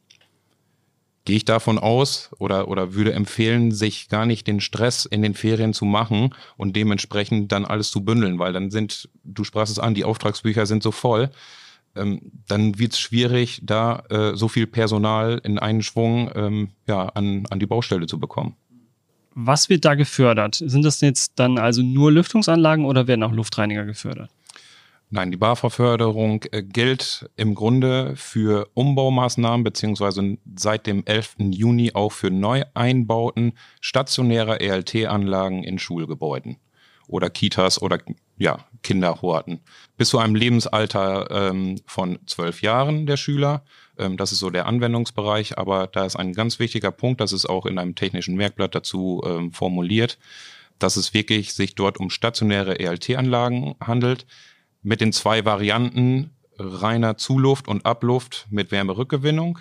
gehe 1.29 1.37
ich 1.37 1.45
davon 1.45 1.79
aus 1.79 2.31
oder, 2.39 2.69
oder 2.69 2.95
würde 2.95 3.13
empfehlen, 3.13 3.71
sich 3.71 4.09
gar 4.09 4.25
nicht 4.25 4.47
den 4.47 4.63
Stress 4.63 5.05
in 5.05 5.21
den 5.21 5.35
Ferien 5.35 5.75
zu 5.75 5.85
machen 5.85 6.35
und 6.57 6.75
dementsprechend 6.75 7.53
dann 7.53 7.67
alles 7.67 7.91
zu 7.91 8.03
bündeln, 8.03 8.39
weil 8.39 8.55
dann 8.55 8.71
sind, 8.71 9.11
du 9.25 9.45
sprachst 9.45 9.71
es 9.71 9.79
an, 9.79 9.93
die 9.93 10.05
Auftragsbücher 10.05 10.65
sind 10.65 10.83
so 10.83 10.91
voll. 10.91 11.29
Ähm, 11.95 12.33
dann 12.47 12.79
wird 12.79 12.95
es 12.95 12.99
schwierig, 12.99 13.61
da 13.63 14.05
äh, 14.09 14.37
so 14.37 14.49
viel 14.49 14.67
Personal 14.67 15.39
in 15.45 15.59
einen 15.59 15.83
Schwung 15.83 16.31
ähm, 16.35 16.71
ja, 16.87 17.11
an, 17.11 17.45
an 17.51 17.59
die 17.59 17.67
Baustelle 17.67 18.07
zu 18.07 18.19
bekommen. 18.19 18.57
Was 19.35 19.69
wird 19.69 19.85
da 19.85 19.97
gefördert? 19.97 20.55
Sind 20.55 20.83
das 20.83 21.03
jetzt 21.03 21.33
dann 21.37 21.59
also 21.59 21.83
nur 21.83 22.11
Lüftungsanlagen 22.11 22.87
oder 22.87 23.07
werden 23.07 23.23
auch 23.23 23.33
Luftreiniger 23.33 23.85
gefördert? 23.85 24.31
Nein, 25.11 25.31
die 25.31 25.38
BAFA-Förderung 25.38 26.45
äh, 26.53 26.62
gilt 26.62 27.31
im 27.37 27.55
Grunde 27.55 28.15
für 28.17 28.69
Umbaumaßnahmen 28.75 29.65
beziehungsweise 29.65 30.37
seit 30.55 30.87
dem 30.87 31.03
11. 31.07 31.37
Juni 31.50 31.93
auch 31.95 32.12
für 32.12 32.31
Neueinbauten 32.31 33.55
stationärer 33.81 34.61
ELT-Anlagen 34.61 35.65
in 35.65 35.79
Schulgebäuden 35.79 36.59
oder 37.07 37.31
Kitas 37.31 37.81
oder 37.81 37.99
ja, 38.37 38.67
Kinderhorten. 38.83 39.61
Bis 39.97 40.11
zu 40.11 40.19
einem 40.19 40.35
Lebensalter 40.35 41.31
ähm, 41.31 41.81
von 41.87 42.19
zwölf 42.27 42.61
Jahren 42.61 43.07
der 43.07 43.17
Schüler. 43.17 43.65
Ähm, 43.97 44.19
das 44.19 44.33
ist 44.33 44.41
so 44.41 44.50
der 44.50 44.67
Anwendungsbereich, 44.67 45.57
aber 45.57 45.87
da 45.87 46.05
ist 46.05 46.17
ein 46.17 46.35
ganz 46.35 46.59
wichtiger 46.59 46.93
Punkt, 46.93 47.23
das 47.23 47.33
ist 47.33 47.47
auch 47.47 47.65
in 47.65 47.79
einem 47.79 47.95
technischen 47.95 48.37
Merkblatt 48.37 48.75
dazu 48.75 49.23
ähm, 49.25 49.53
formuliert, 49.53 50.19
dass 50.79 50.97
es 50.97 51.15
wirklich 51.15 51.55
sich 51.55 51.75
dort 51.75 51.99
um 51.99 52.11
stationäre 52.11 52.79
ELT-Anlagen 52.79 53.75
handelt 53.81 54.27
mit 54.83 55.01
den 55.01 55.13
zwei 55.13 55.45
Varianten 55.45 56.31
reiner 56.59 57.17
Zuluft 57.17 57.69
und 57.69 57.87
Abluft 57.87 58.47
mit 58.51 58.71
Wärmerückgewinnung 58.71 59.61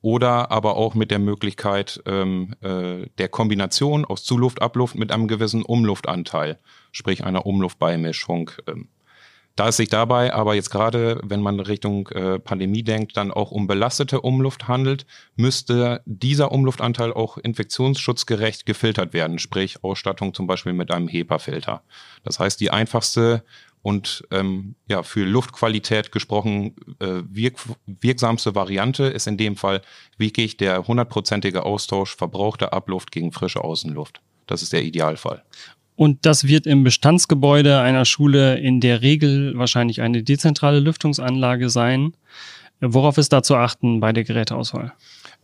oder 0.00 0.50
aber 0.50 0.76
auch 0.76 0.94
mit 0.94 1.10
der 1.10 1.18
Möglichkeit 1.18 2.02
ähm, 2.04 2.54
äh, 2.60 3.06
der 3.16 3.28
Kombination 3.28 4.04
aus 4.04 4.22
Zuluft, 4.24 4.60
Abluft 4.60 4.96
mit 4.96 5.10
einem 5.10 5.28
gewissen 5.28 5.62
Umluftanteil, 5.62 6.58
sprich 6.92 7.24
einer 7.24 7.46
Umluftbeimischung. 7.46 8.50
Ähm. 8.66 8.88
Da 9.56 9.68
es 9.68 9.76
sich 9.76 9.88
dabei 9.88 10.34
aber 10.34 10.54
jetzt 10.56 10.70
gerade, 10.70 11.20
wenn 11.24 11.40
man 11.40 11.60
Richtung 11.60 12.08
äh, 12.08 12.38
Pandemie 12.40 12.82
denkt, 12.82 13.16
dann 13.16 13.30
auch 13.30 13.50
um 13.50 13.66
belastete 13.66 14.20
Umluft 14.20 14.66
handelt, 14.66 15.06
müsste 15.36 16.02
dieser 16.06 16.50
Umluftanteil 16.50 17.12
auch 17.12 17.38
infektionsschutzgerecht 17.38 18.66
gefiltert 18.66 19.14
werden, 19.14 19.38
sprich 19.38 19.84
Ausstattung 19.84 20.34
zum 20.34 20.46
Beispiel 20.46 20.72
mit 20.72 20.90
einem 20.90 21.08
HEPA-Filter. 21.08 21.82
Das 22.24 22.40
heißt, 22.40 22.60
die 22.60 22.72
einfachste 22.72 23.44
und 23.84 24.24
ähm, 24.30 24.76
ja, 24.88 25.02
für 25.02 25.26
Luftqualität 25.26 26.10
gesprochen, 26.10 26.74
äh, 27.00 27.20
wirk 27.28 27.58
wirksamste 27.86 28.54
Variante 28.54 29.04
ist 29.04 29.26
in 29.26 29.36
dem 29.36 29.56
Fall 29.56 29.82
wirklich 30.16 30.56
der 30.56 30.88
hundertprozentige 30.88 31.64
Austausch 31.64 32.16
verbrauchter 32.16 32.72
Abluft 32.72 33.12
gegen 33.12 33.30
frische 33.30 33.62
Außenluft. 33.62 34.22
Das 34.46 34.62
ist 34.62 34.72
der 34.72 34.82
Idealfall. 34.84 35.44
Und 35.96 36.24
das 36.24 36.44
wird 36.48 36.66
im 36.66 36.82
Bestandsgebäude 36.82 37.78
einer 37.80 38.06
Schule 38.06 38.58
in 38.58 38.80
der 38.80 39.02
Regel 39.02 39.52
wahrscheinlich 39.58 40.00
eine 40.00 40.22
dezentrale 40.22 40.80
Lüftungsanlage 40.80 41.68
sein. 41.68 42.14
Worauf 42.80 43.18
ist 43.18 43.34
da 43.34 43.42
zu 43.42 43.54
achten 43.54 44.00
bei 44.00 44.14
der 44.14 44.24
Geräteauswahl? 44.24 44.94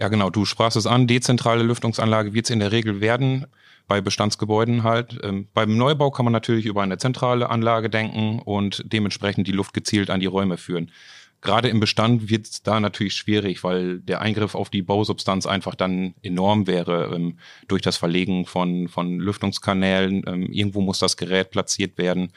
Ja, 0.01 0.09
genau. 0.09 0.31
Du 0.31 0.47
sprachst 0.47 0.79
es 0.79 0.87
an. 0.87 1.07
Dezentrale 1.07 1.63
Lüftungsanlage 1.63 2.33
wird 2.33 2.47
es 2.47 2.51
in 2.51 2.61
der 2.61 2.73
Regel 2.73 3.03
werden 3.03 3.45
bei 3.91 4.01
Bestandsgebäuden 4.01 4.85
halt. 4.85 5.19
Ähm, 5.25 5.49
beim 5.53 5.77
Neubau 5.77 6.13
kann 6.13 6.25
man 6.25 6.33
natürlich 6.33 6.65
über 6.65 6.81
eine 6.81 6.97
zentrale 6.97 7.51
Anlage 7.51 7.91
denken 7.91 8.39
und 8.39 8.85
dementsprechend 8.87 9.49
die 9.49 9.53
Luft 9.53 9.75
gezielt 9.75 10.11
an 10.11 10.21
die 10.21 10.27
Räume 10.27 10.59
führen. 10.59 10.93
Gerade 11.41 11.69
im 11.69 11.81
Bestand 11.81 12.31
wird 12.31 12.47
es 12.47 12.63
da 12.63 12.79
natürlich 12.79 13.15
schwierig, 13.15 13.65
weil 13.65 13.99
der 13.99 14.21
Eingriff 14.21 14.55
auf 14.55 14.71
die 14.71 14.83
Bausubstanz 14.83 15.45
einfach 15.45 15.75
dann 15.75 16.15
enorm 16.23 16.69
wäre 16.69 17.13
ähm, 17.13 17.41
durch 17.67 17.83
das 17.83 17.97
Verlegen 17.97 18.47
von, 18.47 18.87
von 18.87 19.19
Lüftungskanälen. 19.19 20.23
Ähm, 20.25 20.53
irgendwo 20.53 20.83
muss 20.83 21.01
das 21.01 21.17
Gerät 21.17 21.51
platziert 21.51 21.99
werden. 21.99 22.33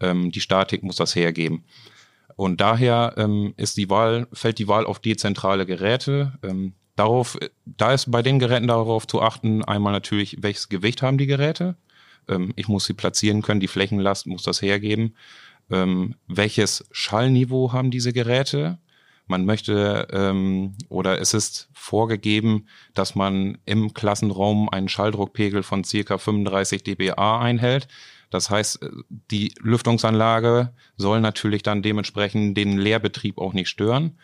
Ähm, 0.00 0.30
die 0.30 0.40
Statik 0.40 0.84
muss 0.84 0.96
das 0.96 1.14
hergeben. 1.14 1.64
Und 2.34 2.62
daher 2.62 3.12
ähm, 3.18 3.52
ist 3.58 3.76
die 3.76 3.90
Wahl, 3.90 4.26
fällt 4.32 4.58
die 4.58 4.68
Wahl 4.68 4.86
auf 4.86 5.00
dezentrale 5.00 5.66
Geräte. 5.66 6.38
Darauf, 6.96 7.38
da 7.64 7.92
ist 7.92 8.10
bei 8.10 8.22
den 8.22 8.38
Geräten 8.38 8.68
darauf 8.68 9.06
zu 9.06 9.20
achten, 9.20 9.64
einmal 9.64 9.92
natürlich, 9.92 10.38
welches 10.40 10.68
Gewicht 10.68 11.02
haben 11.02 11.18
die 11.18 11.26
Geräte. 11.26 11.76
Ähm, 12.28 12.52
ich 12.56 12.68
muss 12.68 12.84
sie 12.84 12.94
platzieren 12.94 13.42
können, 13.42 13.60
die 13.60 13.68
Flächenlast 13.68 14.26
muss 14.26 14.42
das 14.42 14.62
hergeben. 14.62 15.14
Ähm, 15.70 16.14
welches 16.28 16.84
Schallniveau 16.92 17.72
haben 17.72 17.90
diese 17.90 18.12
Geräte? 18.12 18.78
Man 19.26 19.46
möchte 19.46 20.06
ähm, 20.12 20.76
oder 20.90 21.18
es 21.20 21.32
ist 21.32 21.70
vorgegeben, 21.72 22.66
dass 22.92 23.14
man 23.14 23.58
im 23.64 23.94
Klassenraum 23.94 24.68
einen 24.68 24.88
Schalldruckpegel 24.88 25.62
von 25.62 25.82
circa 25.82 26.18
35 26.18 26.84
dBA 26.84 27.40
einhält. 27.40 27.88
Das 28.28 28.50
heißt, 28.50 28.82
äh, 28.82 28.90
die 29.30 29.54
Lüftungsanlage 29.60 30.74
soll 30.96 31.20
natürlich 31.20 31.62
dann 31.62 31.82
dementsprechend 31.82 32.56
den 32.58 32.78
Lehrbetrieb 32.78 33.38
auch 33.38 33.54
nicht 33.54 33.68
stören. 33.68 34.18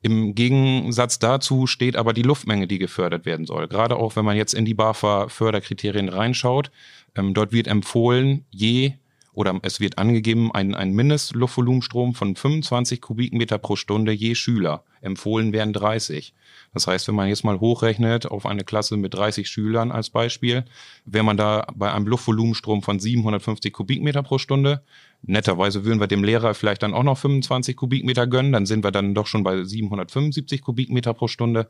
Im 0.00 0.34
Gegensatz 0.34 1.18
dazu 1.18 1.66
steht 1.66 1.96
aber 1.96 2.12
die 2.12 2.22
Luftmenge, 2.22 2.66
die 2.66 2.78
gefördert 2.78 3.26
werden 3.26 3.46
soll. 3.46 3.66
Gerade 3.66 3.96
auch, 3.96 4.14
wenn 4.14 4.24
man 4.24 4.36
jetzt 4.36 4.54
in 4.54 4.64
die 4.64 4.74
BAFA-Förderkriterien 4.74 6.08
reinschaut. 6.08 6.70
Ähm, 7.16 7.34
dort 7.34 7.52
wird 7.52 7.66
empfohlen, 7.66 8.44
je 8.50 8.92
oder 9.38 9.56
es 9.62 9.78
wird 9.78 9.98
angegeben, 9.98 10.50
ein, 10.52 10.74
ein 10.74 10.90
Mindestluftvolumenstrom 10.94 12.12
von 12.12 12.34
25 12.34 13.00
Kubikmeter 13.00 13.58
pro 13.58 13.76
Stunde 13.76 14.10
je 14.10 14.34
Schüler. 14.34 14.82
Empfohlen 15.00 15.52
werden 15.52 15.72
30. 15.72 16.34
Das 16.74 16.88
heißt, 16.88 17.06
wenn 17.06 17.14
man 17.14 17.28
jetzt 17.28 17.44
mal 17.44 17.60
hochrechnet 17.60 18.26
auf 18.26 18.46
eine 18.46 18.64
Klasse 18.64 18.96
mit 18.96 19.14
30 19.14 19.48
Schülern 19.48 19.92
als 19.92 20.10
Beispiel, 20.10 20.64
wäre 21.04 21.22
man 21.22 21.36
da 21.36 21.68
bei 21.76 21.92
einem 21.92 22.08
Luftvolumenstrom 22.08 22.82
von 22.82 22.98
750 22.98 23.72
Kubikmeter 23.72 24.24
pro 24.24 24.38
Stunde. 24.38 24.82
Netterweise 25.22 25.84
würden 25.84 26.00
wir 26.00 26.08
dem 26.08 26.24
Lehrer 26.24 26.52
vielleicht 26.54 26.82
dann 26.82 26.92
auch 26.92 27.04
noch 27.04 27.18
25 27.18 27.76
Kubikmeter 27.76 28.26
gönnen, 28.26 28.50
dann 28.50 28.66
sind 28.66 28.82
wir 28.82 28.90
dann 28.90 29.14
doch 29.14 29.28
schon 29.28 29.44
bei 29.44 29.62
775 29.62 30.62
Kubikmeter 30.62 31.14
pro 31.14 31.28
Stunde. 31.28 31.68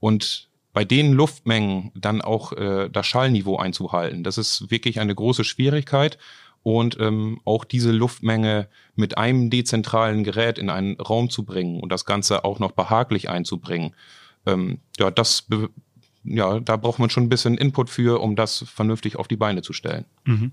Und 0.00 0.50
bei 0.74 0.84
den 0.84 1.14
Luftmengen 1.14 1.92
dann 1.94 2.20
auch 2.20 2.52
äh, 2.52 2.90
das 2.90 3.06
Schallniveau 3.06 3.56
einzuhalten, 3.56 4.22
das 4.22 4.36
ist 4.36 4.70
wirklich 4.70 5.00
eine 5.00 5.14
große 5.14 5.44
Schwierigkeit 5.44 6.18
und 6.66 6.98
ähm, 7.00 7.40
auch 7.44 7.64
diese 7.64 7.92
Luftmenge 7.92 8.68
mit 8.94 9.18
einem 9.18 9.50
dezentralen 9.50 10.24
Gerät 10.24 10.58
in 10.58 10.68
einen 10.68 11.00
Raum 11.00 11.30
zu 11.30 11.44
bringen 11.44 11.80
und 11.80 11.90
das 11.90 12.04
Ganze 12.04 12.44
auch 12.44 12.58
noch 12.58 12.72
behaglich 12.72 13.28
einzubringen 13.28 13.94
ähm, 14.46 14.78
ja, 14.98 15.10
das, 15.10 15.46
ja, 16.24 16.60
da 16.60 16.76
braucht 16.76 16.98
man 16.98 17.10
schon 17.10 17.24
ein 17.24 17.28
bisschen 17.28 17.58
Input 17.58 17.90
für, 17.90 18.20
um 18.20 18.36
das 18.36 18.64
vernünftig 18.66 19.16
auf 19.16 19.28
die 19.28 19.36
Beine 19.36 19.62
zu 19.62 19.72
stellen. 19.72 20.06
Mhm. 20.24 20.52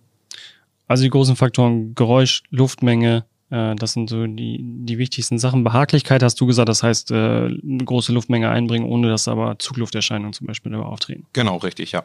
Also 0.88 1.03
die 1.03 1.10
großen 1.10 1.36
Faktoren 1.36 1.96
Geräusch, 1.96 2.43
Luftmenge, 2.50 3.25
äh, 3.50 3.75
das 3.75 3.93
sind 3.93 4.10
so 4.10 4.27
die, 4.27 4.60
die 4.62 4.98
wichtigsten 4.98 5.39
Sachen. 5.39 5.63
Behaglichkeit 5.63 6.22
hast 6.24 6.41
du 6.41 6.46
gesagt, 6.46 6.70
das 6.70 6.84
heißt, 6.84 7.12
äh, 7.12 7.15
eine 7.15 7.86
große 7.86 8.12
Luftmenge 8.12 8.50
einbringen, 8.50 8.89
ohne 8.89 9.08
dass 9.08 9.27
aber 9.27 9.58
Zuglufterscheinungen 9.60 10.34
zum 10.34 10.48
Beispiel 10.48 10.72
dabei 10.72 10.86
auftreten. 10.86 11.25
Genau, 11.34 11.58
richtig, 11.58 11.93
ja. 11.93 12.03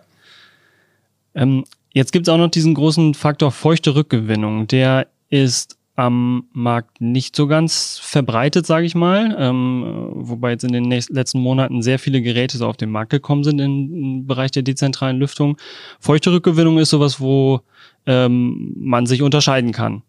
Ähm, 1.34 1.64
jetzt 1.98 2.12
gibt 2.12 2.28
es 2.28 2.32
auch 2.32 2.38
noch 2.38 2.48
diesen 2.48 2.74
großen 2.74 3.14
Faktor 3.14 3.50
feuchte 3.50 3.94
Rückgewinnung. 3.94 4.68
Der 4.68 5.08
ist 5.30 5.76
am 5.96 6.44
Markt 6.52 7.00
nicht 7.00 7.34
so 7.34 7.48
ganz 7.48 7.98
verbreitet, 8.00 8.64
sage 8.66 8.86
ich 8.86 8.94
mal. 8.94 9.36
Ähm, 9.36 10.10
wobei 10.12 10.52
jetzt 10.52 10.62
in 10.62 10.72
den 10.72 10.84
nächsten, 10.84 11.12
letzten 11.12 11.40
Monaten 11.40 11.82
sehr 11.82 11.98
viele 11.98 12.22
Geräte 12.22 12.56
so 12.56 12.68
auf 12.68 12.76
den 12.76 12.90
Markt 12.90 13.10
gekommen 13.10 13.42
sind 13.42 13.58
im, 13.60 13.92
im 13.92 14.26
Bereich 14.28 14.52
der 14.52 14.62
dezentralen 14.62 15.18
Lüftung. 15.18 15.58
Feuchte 15.98 16.30
Rückgewinnung 16.30 16.78
ist 16.78 16.90
sowas, 16.90 17.20
wo 17.20 17.62
ähm, 18.06 18.74
man 18.76 19.06
sich 19.06 19.22
unterscheiden 19.22 19.72
kann. 19.72 20.02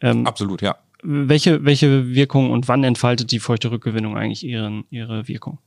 Ähm, 0.00 0.24
Absolut, 0.24 0.62
ja. 0.62 0.76
welche, 1.02 1.64
welche 1.64 2.14
Wirkung 2.14 2.52
und 2.52 2.68
wann 2.68 2.84
entfaltet 2.84 3.32
die 3.32 3.40
feuchte 3.40 3.72
Rückgewinnung 3.72 4.16
eigentlich 4.16 4.46
ihren, 4.46 4.84
ihre 4.90 5.26
Wirkung? 5.26 5.58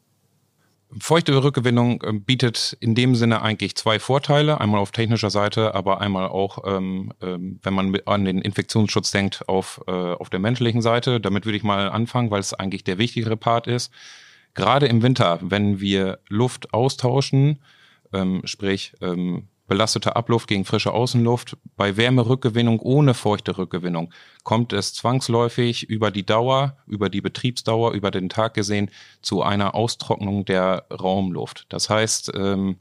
Feuchte 0.99 1.43
Rückgewinnung 1.43 2.01
äh, 2.01 2.13
bietet 2.13 2.77
in 2.79 2.95
dem 2.95 3.15
Sinne 3.15 3.41
eigentlich 3.41 3.75
zwei 3.75 3.99
Vorteile. 3.99 4.61
Einmal 4.61 4.79
auf 4.79 4.91
technischer 4.91 5.29
Seite, 5.29 5.75
aber 5.75 5.99
einmal 5.99 6.29
auch, 6.29 6.59
ähm, 6.65 7.11
ähm, 7.21 7.59
wenn 7.61 7.73
man 7.73 7.95
an 8.05 8.23
den 8.23 8.41
Infektionsschutz 8.41 9.11
denkt, 9.11 9.47
auf, 9.49 9.81
äh, 9.87 9.91
auf 9.91 10.29
der 10.29 10.39
menschlichen 10.39 10.81
Seite. 10.81 11.19
Damit 11.19 11.45
würde 11.45 11.57
ich 11.57 11.63
mal 11.63 11.89
anfangen, 11.89 12.31
weil 12.31 12.39
es 12.39 12.53
eigentlich 12.53 12.85
der 12.85 12.97
wichtigere 12.97 13.35
Part 13.35 13.67
ist. 13.67 13.91
Gerade 14.53 14.87
im 14.87 15.03
Winter, 15.03 15.39
wenn 15.41 15.79
wir 15.81 16.19
Luft 16.29 16.73
austauschen, 16.73 17.59
ähm, 18.13 18.41
sprich 18.45 18.93
ähm, 19.01 19.49
belastete 19.67 20.15
Abluft 20.15 20.47
gegen 20.47 20.65
frische 20.65 20.93
Außenluft. 20.93 21.57
Bei 21.75 21.97
Wärmerückgewinnung 21.97 22.79
ohne 22.79 23.13
feuchte 23.13 23.57
Rückgewinnung 23.57 24.13
kommt 24.43 24.73
es 24.73 24.93
zwangsläufig 24.93 25.89
über 25.89 26.09
die 26.11 26.25
Dauer, 26.25 26.77
über 26.87 27.09
die 27.09 27.21
Betriebsdauer, 27.21 27.91
über 27.91 28.11
den 28.11 28.29
Tag 28.29 28.53
gesehen 28.53 28.89
zu 29.21 29.43
einer 29.43 29.75
Austrocknung 29.75 30.45
der 30.45 30.85
Raumluft. 30.89 31.65
Das 31.69 31.89
heißt, 31.89 32.31
ähm, 32.35 32.77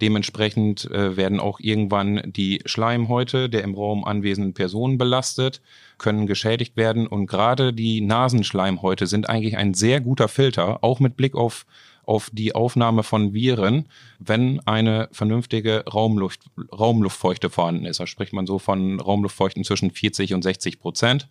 dementsprechend 0.00 0.90
äh, 0.90 1.16
werden 1.16 1.38
auch 1.38 1.60
irgendwann 1.60 2.20
die 2.26 2.60
Schleimhäute 2.66 3.48
der 3.48 3.62
im 3.62 3.74
Raum 3.74 4.04
anwesenden 4.04 4.54
Personen 4.54 4.98
belastet, 4.98 5.62
können 5.98 6.26
geschädigt 6.26 6.76
werden 6.76 7.06
und 7.06 7.26
gerade 7.26 7.72
die 7.72 8.00
Nasenschleimhäute 8.00 9.06
sind 9.06 9.28
eigentlich 9.28 9.56
ein 9.56 9.74
sehr 9.74 10.00
guter 10.00 10.28
Filter, 10.28 10.82
auch 10.82 10.98
mit 10.98 11.16
Blick 11.16 11.36
auf 11.36 11.64
auf 12.06 12.30
die 12.32 12.54
Aufnahme 12.54 13.02
von 13.02 13.34
Viren, 13.34 13.86
wenn 14.18 14.60
eine 14.66 15.08
vernünftige 15.12 15.84
Raumluft, 15.86 16.50
Raumluftfeuchte 16.72 17.50
vorhanden 17.50 17.86
ist. 17.86 18.00
Da 18.00 18.06
spricht 18.06 18.32
man 18.32 18.46
so 18.46 18.58
von 18.58 19.00
Raumluftfeuchten 19.00 19.64
zwischen 19.64 19.90
40 19.90 20.34
und 20.34 20.42
60 20.42 20.80
Prozent. 20.80 21.28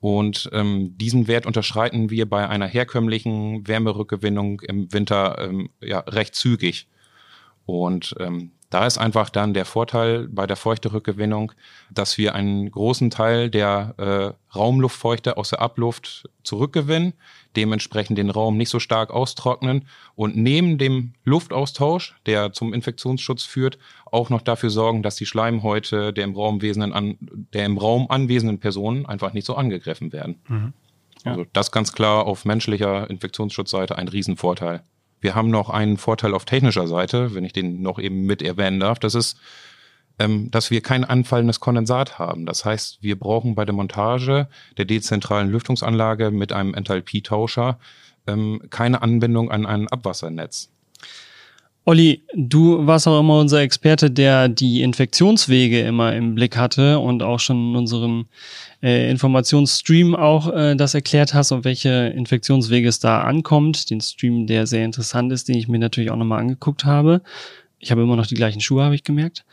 Und 0.00 0.50
ähm, 0.52 0.98
diesen 0.98 1.28
Wert 1.28 1.46
unterschreiten 1.46 2.10
wir 2.10 2.28
bei 2.28 2.46
einer 2.48 2.66
herkömmlichen 2.66 3.66
Wärmerückgewinnung 3.66 4.60
im 4.60 4.92
Winter 4.92 5.38
ähm, 5.40 5.70
ja, 5.80 6.00
recht 6.00 6.34
zügig. 6.34 6.88
Und 7.64 8.14
ähm, 8.20 8.50
da 8.74 8.88
ist 8.88 8.98
einfach 8.98 9.30
dann 9.30 9.54
der 9.54 9.66
Vorteil 9.66 10.26
bei 10.26 10.48
der 10.48 10.56
Feuchterückgewinnung, 10.56 11.52
dass 11.92 12.18
wir 12.18 12.34
einen 12.34 12.68
großen 12.68 13.08
Teil 13.08 13.48
der 13.48 13.94
äh, 13.98 14.56
Raumluftfeuchte 14.56 15.36
aus 15.36 15.50
der 15.50 15.60
Abluft 15.60 16.28
zurückgewinnen, 16.42 17.12
dementsprechend 17.54 18.18
den 18.18 18.30
Raum 18.30 18.56
nicht 18.56 18.70
so 18.70 18.80
stark 18.80 19.12
austrocknen 19.12 19.86
und 20.16 20.36
neben 20.36 20.76
dem 20.76 21.12
Luftaustausch, 21.22 22.16
der 22.26 22.52
zum 22.52 22.74
Infektionsschutz 22.74 23.44
führt, 23.44 23.78
auch 24.06 24.28
noch 24.28 24.42
dafür 24.42 24.70
sorgen, 24.70 25.04
dass 25.04 25.14
die 25.14 25.26
Schleimhäute 25.26 26.12
der 26.12 26.24
im 26.24 26.34
Raum, 26.34 26.58
an, 26.92 27.16
der 27.52 27.66
im 27.66 27.78
Raum 27.78 28.10
anwesenden 28.10 28.58
Personen 28.58 29.06
einfach 29.06 29.34
nicht 29.34 29.46
so 29.46 29.54
angegriffen 29.54 30.12
werden. 30.12 30.40
Mhm. 30.48 30.72
Ja. 31.24 31.30
Also 31.30 31.46
das 31.52 31.70
ganz 31.70 31.92
klar 31.92 32.26
auf 32.26 32.44
menschlicher 32.44 33.08
Infektionsschutzseite 33.08 33.96
ein 33.96 34.08
Riesenvorteil. 34.08 34.82
Wir 35.24 35.34
haben 35.34 35.48
noch 35.48 35.70
einen 35.70 35.96
Vorteil 35.96 36.34
auf 36.34 36.44
technischer 36.44 36.86
Seite, 36.86 37.34
wenn 37.34 37.44
ich 37.44 37.54
den 37.54 37.80
noch 37.80 37.98
eben 37.98 38.26
mit 38.26 38.42
erwähnen 38.42 38.78
darf. 38.78 38.98
Das 38.98 39.14
ist, 39.14 39.38
ähm, 40.18 40.50
dass 40.50 40.70
wir 40.70 40.82
kein 40.82 41.02
anfallendes 41.02 41.60
Kondensat 41.60 42.18
haben. 42.18 42.44
Das 42.44 42.66
heißt, 42.66 42.98
wir 43.00 43.18
brauchen 43.18 43.54
bei 43.54 43.64
der 43.64 43.74
Montage 43.74 44.48
der 44.76 44.84
dezentralen 44.84 45.48
Lüftungsanlage 45.48 46.30
mit 46.30 46.52
einem 46.52 46.74
Enthalpietauscher 46.74 47.78
ähm, 48.26 48.64
keine 48.68 49.00
Anbindung 49.00 49.50
an 49.50 49.64
ein 49.64 49.88
Abwassernetz. 49.88 50.68
Olli, 51.86 52.22
du 52.34 52.86
warst 52.86 53.06
auch 53.06 53.20
immer 53.20 53.38
unser 53.38 53.60
Experte, 53.60 54.10
der 54.10 54.48
die 54.48 54.80
Infektionswege 54.80 55.82
immer 55.82 56.14
im 56.14 56.34
Blick 56.34 56.56
hatte 56.56 56.98
und 56.98 57.22
auch 57.22 57.40
schon 57.40 57.70
in 57.70 57.76
unserem 57.76 58.26
äh, 58.82 59.10
Informationsstream 59.10 60.16
auch 60.16 60.50
äh, 60.50 60.76
das 60.76 60.94
erklärt 60.94 61.34
hast, 61.34 61.52
und 61.52 61.64
welche 61.64 61.90
Infektionswege 62.16 62.88
es 62.88 63.00
da 63.00 63.20
ankommt. 63.20 63.90
Den 63.90 64.00
Stream, 64.00 64.46
der 64.46 64.66
sehr 64.66 64.84
interessant 64.84 65.30
ist, 65.30 65.48
den 65.48 65.56
ich 65.56 65.68
mir 65.68 65.78
natürlich 65.78 66.10
auch 66.10 66.16
nochmal 66.16 66.40
angeguckt 66.40 66.86
habe. 66.86 67.20
Ich 67.78 67.90
habe 67.90 68.00
immer 68.00 68.16
noch 68.16 68.26
die 68.26 68.34
gleichen 68.34 68.62
Schuhe, 68.62 68.82
habe 68.82 68.94
ich 68.94 69.04
gemerkt. 69.04 69.44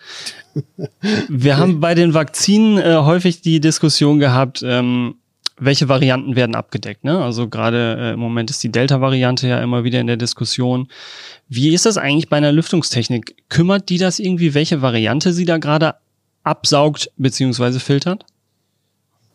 Wir 1.28 1.58
haben 1.58 1.82
bei 1.82 1.96
den 1.96 2.14
Vakzinen 2.14 2.78
äh, 2.78 2.96
häufig 2.96 3.42
die 3.42 3.60
Diskussion 3.60 4.20
gehabt, 4.20 4.64
ähm, 4.66 5.16
welche 5.60 5.88
Varianten 5.88 6.36
werden 6.36 6.56
abgedeckt. 6.56 7.04
Ne? 7.04 7.24
Also 7.24 7.48
gerade 7.48 7.98
äh, 8.00 8.14
im 8.14 8.20
Moment 8.20 8.50
ist 8.50 8.64
die 8.64 8.72
Delta-Variante 8.72 9.48
ja 9.48 9.62
immer 9.62 9.84
wieder 9.84 10.00
in 10.00 10.08
der 10.08 10.18
Diskussion. 10.18 10.88
Wie 11.50 11.74
ist 11.74 11.86
das 11.86 11.98
eigentlich 11.98 12.30
bei 12.30 12.38
einer 12.38 12.52
Lüftungstechnik? 12.52 13.36
Kümmert 13.50 13.90
die 13.90 14.00
das 14.00 14.20
irgendwie, 14.20 14.54
welche 14.56 14.82
Variante 14.82 15.34
sie 15.34 15.46
da 15.46 15.58
gerade 15.58 15.96
absaugt 16.44 17.12
bzw. 17.18 17.80
filtert? 17.80 18.26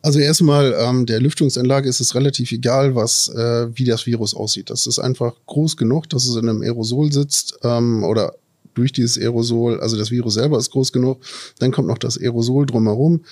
Also 0.02 0.18
erstmal, 0.18 0.74
ähm, 0.78 1.06
der 1.06 1.20
Lüftungsanlage 1.20 1.88
ist 1.88 2.00
es 2.00 2.14
relativ 2.14 2.52
egal, 2.52 2.94
was, 2.94 3.28
äh, 3.28 3.68
wie 3.76 3.84
das 3.84 4.06
Virus 4.06 4.34
aussieht. 4.34 4.70
Das 4.70 4.86
ist 4.86 4.98
einfach 4.98 5.34
groß 5.46 5.76
genug, 5.76 6.08
dass 6.08 6.26
es 6.26 6.36
in 6.36 6.48
einem 6.48 6.62
Aerosol 6.62 7.12
sitzt 7.12 7.58
ähm, 7.62 8.04
oder 8.04 8.34
durch 8.74 8.92
dieses 8.92 9.16
Aerosol, 9.16 9.80
also 9.80 9.96
das 9.96 10.10
Virus 10.10 10.34
selber 10.34 10.58
ist 10.58 10.70
groß 10.70 10.92
genug, 10.92 11.20
dann 11.58 11.72
kommt 11.72 11.88
noch 11.88 11.98
das 11.98 12.18
Aerosol 12.18 12.66
drumherum. 12.66 13.24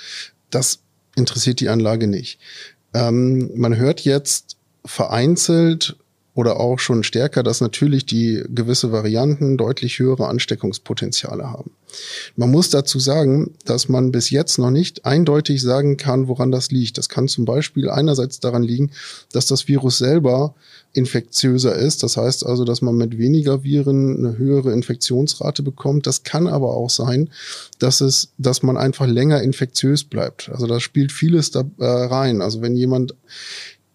Das 0.50 0.80
interessiert 1.16 1.60
die 1.60 1.68
Anlage 1.68 2.06
nicht. 2.06 2.38
Ähm, 2.92 3.50
man 3.54 3.76
hört 3.76 4.00
jetzt 4.00 4.56
vereinzelt 4.84 5.96
oder 6.34 6.58
auch 6.58 6.78
schon 6.80 7.04
stärker, 7.04 7.42
dass 7.42 7.60
natürlich 7.60 8.06
die 8.06 8.42
gewisse 8.48 8.90
Varianten 8.90 9.56
deutlich 9.56 9.98
höhere 9.98 10.26
Ansteckungspotenziale 10.26 11.50
haben. 11.50 11.70
Man 12.34 12.50
muss 12.50 12.70
dazu 12.70 12.98
sagen, 12.98 13.54
dass 13.64 13.88
man 13.88 14.10
bis 14.10 14.30
jetzt 14.30 14.58
noch 14.58 14.70
nicht 14.70 15.04
eindeutig 15.06 15.62
sagen 15.62 15.96
kann, 15.96 16.26
woran 16.26 16.50
das 16.50 16.72
liegt. 16.72 16.98
Das 16.98 17.08
kann 17.08 17.28
zum 17.28 17.44
Beispiel 17.44 17.88
einerseits 17.88 18.40
daran 18.40 18.64
liegen, 18.64 18.90
dass 19.32 19.46
das 19.46 19.68
Virus 19.68 19.98
selber 19.98 20.54
infektiöser 20.94 21.74
ist. 21.74 22.02
Das 22.02 22.16
heißt 22.16 22.46
also, 22.46 22.64
dass 22.64 22.80
man 22.80 22.96
mit 22.96 23.18
weniger 23.18 23.64
Viren 23.64 24.16
eine 24.16 24.38
höhere 24.38 24.72
Infektionsrate 24.72 25.62
bekommt. 25.62 26.06
Das 26.06 26.22
kann 26.22 26.46
aber 26.46 26.74
auch 26.74 26.88
sein, 26.88 27.30
dass 27.78 28.00
es, 28.00 28.32
dass 28.38 28.62
man 28.62 28.76
einfach 28.76 29.06
länger 29.06 29.42
infektiös 29.42 30.04
bleibt. 30.04 30.48
Also 30.50 30.66
da 30.66 30.80
spielt 30.80 31.12
vieles 31.12 31.50
da 31.50 31.64
äh, 31.78 31.84
rein. 31.84 32.40
Also 32.40 32.62
wenn 32.62 32.76
jemand 32.76 33.14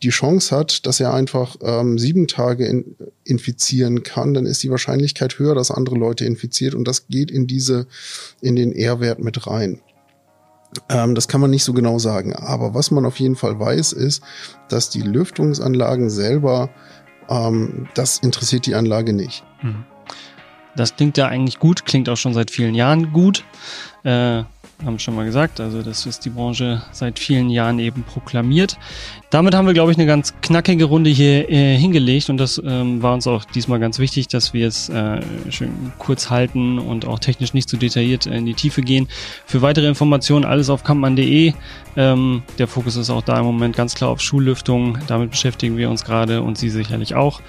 die 0.04 0.10
Chance 0.10 0.56
hat, 0.56 0.86
dass 0.86 1.00
er 1.00 1.14
einfach 1.14 1.58
ähm, 1.62 1.98
sieben 1.98 2.28
Tage 2.28 2.66
in, 2.66 2.96
infizieren 3.24 4.04
kann, 4.04 4.34
dann 4.34 4.46
ist 4.46 4.64
die 4.64 4.70
Wahrscheinlichkeit 4.70 5.40
höher, 5.40 5.56
dass 5.56 5.72
andere 5.72 5.98
Leute 5.98 6.26
infiziert 6.26 6.74
und 6.74 6.88
das 6.88 7.08
geht 7.08 7.32
in 7.32 7.48
diese, 7.48 7.88
in 8.42 8.56
den 8.56 8.72
R-Wert 8.72 9.20
mit 9.20 9.48
rein. 9.48 9.82
Ähm, 10.90 11.16
das 11.16 11.28
kann 11.28 11.42
man 11.42 11.50
nicht 11.50 11.64
so 11.64 11.74
genau 11.74 12.00
sagen. 12.00 12.34
Aber 12.34 12.74
was 12.74 12.92
man 12.92 13.06
auf 13.06 13.20
jeden 13.20 13.36
Fall 13.36 13.60
weiß, 13.60 13.94
ist, 13.94 14.24
dass 14.70 14.90
die 14.90 15.02
Lüftungsanlagen 15.02 16.10
selber, 16.10 16.70
ähm, 17.30 17.88
das 17.96 18.20
interessiert 18.20 18.66
die 18.66 18.76
Anlage 18.76 19.14
nicht. 19.14 19.44
Hm. 19.60 19.84
Das 20.76 20.96
klingt 20.96 21.18
ja 21.18 21.28
eigentlich 21.28 21.60
gut, 21.60 21.86
klingt 21.86 22.08
auch 22.10 22.18
schon 22.18 22.34
seit 22.34 22.52
vielen 22.52 22.76
Jahren 22.76 23.12
gut. 23.12 23.44
Äh, 24.04 24.44
haben 24.86 24.98
schon 25.00 25.16
mal 25.16 25.26
gesagt. 25.26 25.60
Also 25.60 25.82
das 25.82 26.06
ist 26.06 26.26
die 26.26 26.30
Branche 26.30 26.82
seit 26.92 27.20
vielen 27.20 27.50
Jahren 27.50 27.80
eben 27.80 28.04
proklamiert. 28.04 28.78
Damit 29.30 29.54
haben 29.54 29.68
wir, 29.68 29.74
glaube 29.74 29.92
ich, 29.92 29.98
eine 29.98 30.08
ganz 30.08 30.34
knackige 30.42 30.86
Runde 30.86 31.10
hier 31.10 31.50
äh, 31.50 31.78
hingelegt 31.78 32.30
und 32.30 32.38
das 32.38 32.62
ähm, 32.66 33.02
war 33.02 33.14
uns 33.14 33.28
auch 33.28 33.46
diesmal 33.46 33.80
ganz 33.80 34.00
wichtig, 34.00 34.28
dass 34.28 34.54
wir 34.54 34.68
es 34.68 34.90
äh, 34.90 35.22
schön 35.50 35.92
kurz 36.00 36.30
halten 36.30 36.80
und 36.80 37.06
auch 37.06 37.20
technisch 37.20 37.54
nicht 37.54 37.70
zu 37.70 37.76
so 37.76 37.80
detailliert 37.80 38.26
in 38.26 38.46
die 38.46 38.54
Tiefe 38.54 38.82
gehen. 38.82 39.08
Für 39.46 39.62
weitere 39.62 39.88
Informationen 39.88 40.46
alles 40.46 40.70
auf 40.70 40.84
kampmann.de. 40.84 41.54
Ähm, 41.98 42.44
der 42.58 42.68
Fokus 42.68 42.96
ist 42.96 43.10
auch 43.10 43.22
da 43.22 43.40
im 43.40 43.46
Moment 43.46 43.76
ganz 43.76 43.96
klar 43.96 44.10
auf 44.10 44.22
Schullüftung. 44.22 44.98
Damit 45.08 45.32
beschäftigen 45.32 45.78
wir 45.78 45.90
uns 45.90 46.06
gerade 46.06 46.42
und 46.42 46.58
Sie 46.58 46.70
sicherlich 46.70 47.16
auch. 47.16 47.42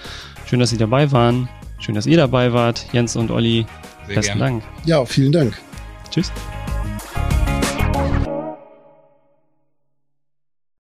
Schön, 0.46 0.58
dass 0.58 0.70
Sie 0.70 0.78
dabei 0.78 1.12
waren. 1.12 1.48
Schön, 1.78 1.94
dass 1.94 2.06
ihr 2.06 2.16
dabei 2.16 2.52
wart. 2.52 2.86
Jens 2.92 3.16
und 3.16 3.30
Olli, 3.30 3.64
Sehr 4.06 4.16
besten 4.16 4.38
gern. 4.38 4.38
Dank. 4.38 4.62
Ja, 4.84 5.04
vielen 5.04 5.32
Dank. 5.32 5.58
Tschüss. 6.10 6.30
Bye. 7.00 7.39